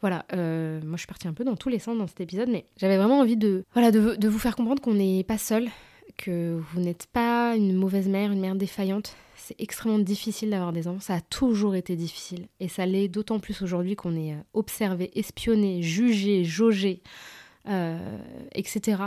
Voilà, 0.01 0.25
euh, 0.33 0.79
moi 0.83 0.97
je 0.97 1.01
suis 1.01 1.07
partie 1.07 1.27
un 1.27 1.33
peu 1.33 1.43
dans 1.43 1.55
tous 1.55 1.69
les 1.69 1.79
sens 1.79 1.97
dans 1.97 2.07
cet 2.07 2.21
épisode, 2.21 2.49
mais 2.49 2.65
j'avais 2.77 2.97
vraiment 2.97 3.19
envie 3.19 3.37
de, 3.37 3.63
voilà, 3.73 3.91
de, 3.91 4.15
de 4.15 4.27
vous 4.27 4.39
faire 4.39 4.55
comprendre 4.55 4.81
qu'on 4.81 4.93
n'est 4.93 5.23
pas 5.23 5.37
seul, 5.39 5.69
que 6.17 6.59
vous 6.71 6.79
n'êtes 6.81 7.07
pas 7.07 7.55
une 7.55 7.73
mauvaise 7.73 8.07
mère, 8.07 8.31
une 8.31 8.39
mère 8.39 8.55
défaillante. 8.55 9.15
C'est 9.35 9.55
extrêmement 9.59 9.99
difficile 9.99 10.49
d'avoir 10.49 10.73
des 10.73 10.87
enfants, 10.87 10.99
ça 10.99 11.15
a 11.15 11.21
toujours 11.21 11.75
été 11.75 11.95
difficile. 11.95 12.47
Et 12.59 12.67
ça 12.67 12.85
l'est 12.85 13.07
d'autant 13.07 13.39
plus 13.39 13.61
aujourd'hui 13.61 13.95
qu'on 13.95 14.15
est 14.15 14.33
euh, 14.33 14.41
observé, 14.53 15.11
espionné, 15.17 15.81
jugé, 15.81 16.43
jaugé, 16.43 17.01
etc. 18.53 19.03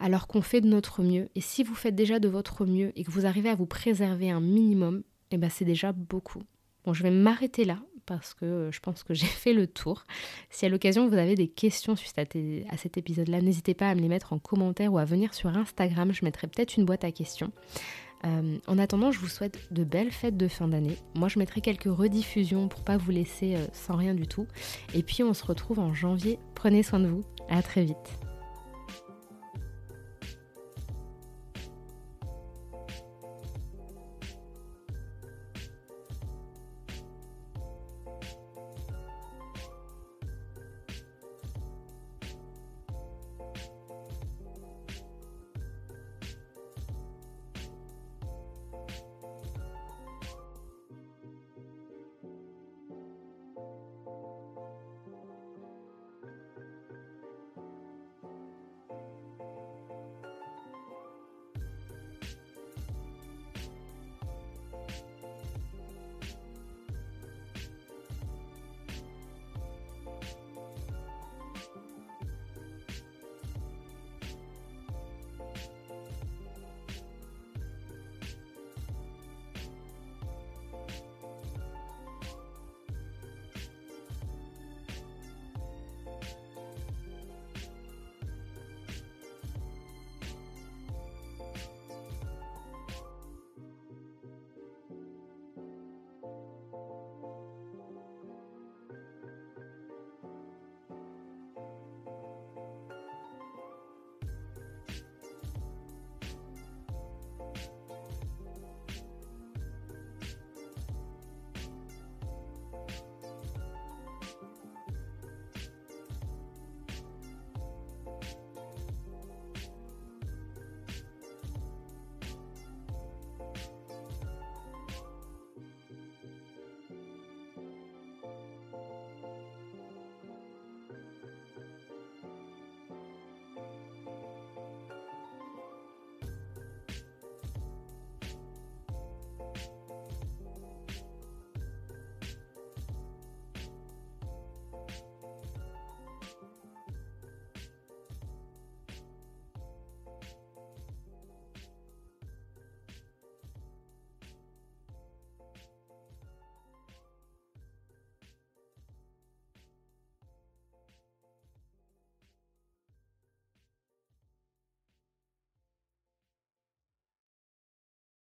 Alors 0.00 0.26
qu'on 0.28 0.42
fait 0.42 0.60
de 0.60 0.68
notre 0.68 1.02
mieux. 1.02 1.28
Et 1.34 1.40
si 1.40 1.62
vous 1.62 1.74
faites 1.74 1.94
déjà 1.94 2.20
de 2.20 2.28
votre 2.28 2.64
mieux 2.64 2.92
et 2.96 3.04
que 3.04 3.10
vous 3.10 3.26
arrivez 3.26 3.48
à 3.48 3.54
vous 3.54 3.66
préserver 3.66 4.30
un 4.30 4.40
minimum, 4.40 5.02
eh 5.30 5.38
ben 5.38 5.50
c'est 5.50 5.64
déjà 5.64 5.92
beaucoup. 5.92 6.42
Bon, 6.84 6.94
je 6.94 7.02
vais 7.02 7.10
m'arrêter 7.10 7.64
là 7.64 7.78
parce 8.06 8.32
que 8.32 8.44
euh, 8.44 8.72
je 8.72 8.80
pense 8.80 9.02
que 9.04 9.12
j'ai 9.12 9.26
fait 9.44 9.52
le 9.52 9.66
tour. 9.66 10.04
Si 10.50 10.64
à 10.64 10.68
l'occasion 10.68 11.08
vous 11.08 11.16
avez 11.16 11.34
des 11.34 11.48
questions 11.48 11.96
suite 11.96 12.18
à, 12.18 12.76
cet 12.76 12.96
épisode-là, 12.96 13.40
n'hésitez 13.40 13.74
pas 13.74 13.90
à 13.90 13.94
me 13.94 14.00
les 14.00 14.08
mettre 14.08 14.32
en 14.32 14.38
commentaire 14.38 14.92
ou 14.92 14.98
à 14.98 15.04
venir 15.04 15.34
sur 15.34 15.50
Instagram. 15.50 16.12
Je 16.12 16.24
mettrai 16.24 16.46
peut-être 16.46 16.76
une 16.76 16.84
boîte 16.84 17.04
à 17.04 17.12
questions. 17.12 17.52
Euh, 18.24 18.58
en 18.66 18.78
attendant, 18.78 19.12
je 19.12 19.18
vous 19.18 19.28
souhaite 19.28 19.58
de 19.70 19.84
belles 19.84 20.10
fêtes 20.10 20.36
de 20.36 20.48
fin 20.48 20.68
d'année. 20.68 20.96
Moi, 21.14 21.28
je 21.28 21.38
mettrai 21.38 21.60
quelques 21.60 21.84
rediffusions 21.84 22.68
pour 22.68 22.82
pas 22.82 22.96
vous 22.96 23.10
laisser 23.10 23.56
euh, 23.56 23.66
sans 23.72 23.96
rien 23.96 24.14
du 24.14 24.26
tout. 24.26 24.46
Et 24.94 25.02
puis, 25.02 25.22
on 25.22 25.34
se 25.34 25.44
retrouve 25.44 25.78
en 25.78 25.94
janvier. 25.94 26.38
Prenez 26.54 26.82
soin 26.82 27.00
de 27.00 27.08
vous. 27.08 27.24
À 27.48 27.62
très 27.62 27.84
vite. 27.84 28.27